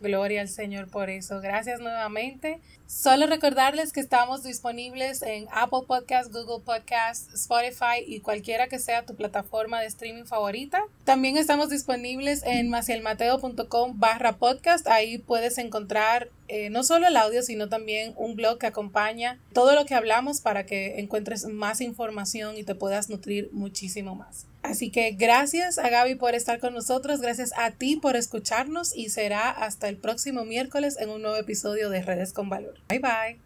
Gloria 0.00 0.42
al 0.42 0.48
Señor 0.48 0.88
por 0.88 1.10
eso. 1.10 1.40
Gracias 1.40 1.80
nuevamente. 1.80 2.60
Solo 2.86 3.26
recordarles 3.26 3.92
que 3.92 4.00
estamos 4.00 4.44
disponibles 4.44 5.22
en 5.22 5.48
Apple 5.50 5.80
Podcast, 5.88 6.32
Google 6.32 6.62
Podcast, 6.64 7.32
Spotify 7.34 8.04
y 8.06 8.20
cualquiera 8.20 8.68
que 8.68 8.78
sea 8.78 9.04
tu 9.04 9.16
plataforma 9.16 9.80
de 9.80 9.86
streaming 9.86 10.24
favorita. 10.24 10.82
También 11.04 11.36
estamos 11.36 11.70
disponibles 11.70 12.44
en 12.44 12.68
macielmateo.com 12.68 13.98
barra 13.98 14.36
podcast. 14.36 14.86
Ahí 14.86 15.18
puedes 15.18 15.58
encontrar 15.58 16.28
eh, 16.48 16.70
no 16.70 16.84
solo 16.84 17.08
el 17.08 17.16
audio, 17.16 17.42
sino 17.42 17.68
también 17.68 18.12
un 18.16 18.36
blog 18.36 18.58
que 18.58 18.66
acompaña 18.66 19.40
todo 19.52 19.74
lo 19.74 19.84
que 19.84 19.94
hablamos 19.94 20.40
para 20.40 20.64
que 20.64 21.00
encuentres 21.00 21.46
más 21.46 21.80
información 21.80 22.56
y 22.56 22.62
te 22.62 22.76
puedas 22.76 23.08
nutrir 23.08 23.50
muchísimo 23.52 24.14
más. 24.14 24.46
Así 24.66 24.90
que 24.90 25.12
gracias 25.12 25.78
a 25.78 25.88
Gaby 25.88 26.16
por 26.16 26.34
estar 26.34 26.58
con 26.58 26.74
nosotros, 26.74 27.20
gracias 27.20 27.52
a 27.56 27.70
ti 27.70 27.96
por 27.96 28.16
escucharnos 28.16 28.96
y 28.96 29.10
será 29.10 29.50
hasta 29.50 29.88
el 29.88 29.96
próximo 29.96 30.44
miércoles 30.44 30.96
en 31.00 31.10
un 31.10 31.22
nuevo 31.22 31.36
episodio 31.36 31.90
de 31.90 32.02
Redes 32.02 32.32
con 32.32 32.48
Valor. 32.48 32.74
Bye 32.88 32.98
bye. 32.98 33.45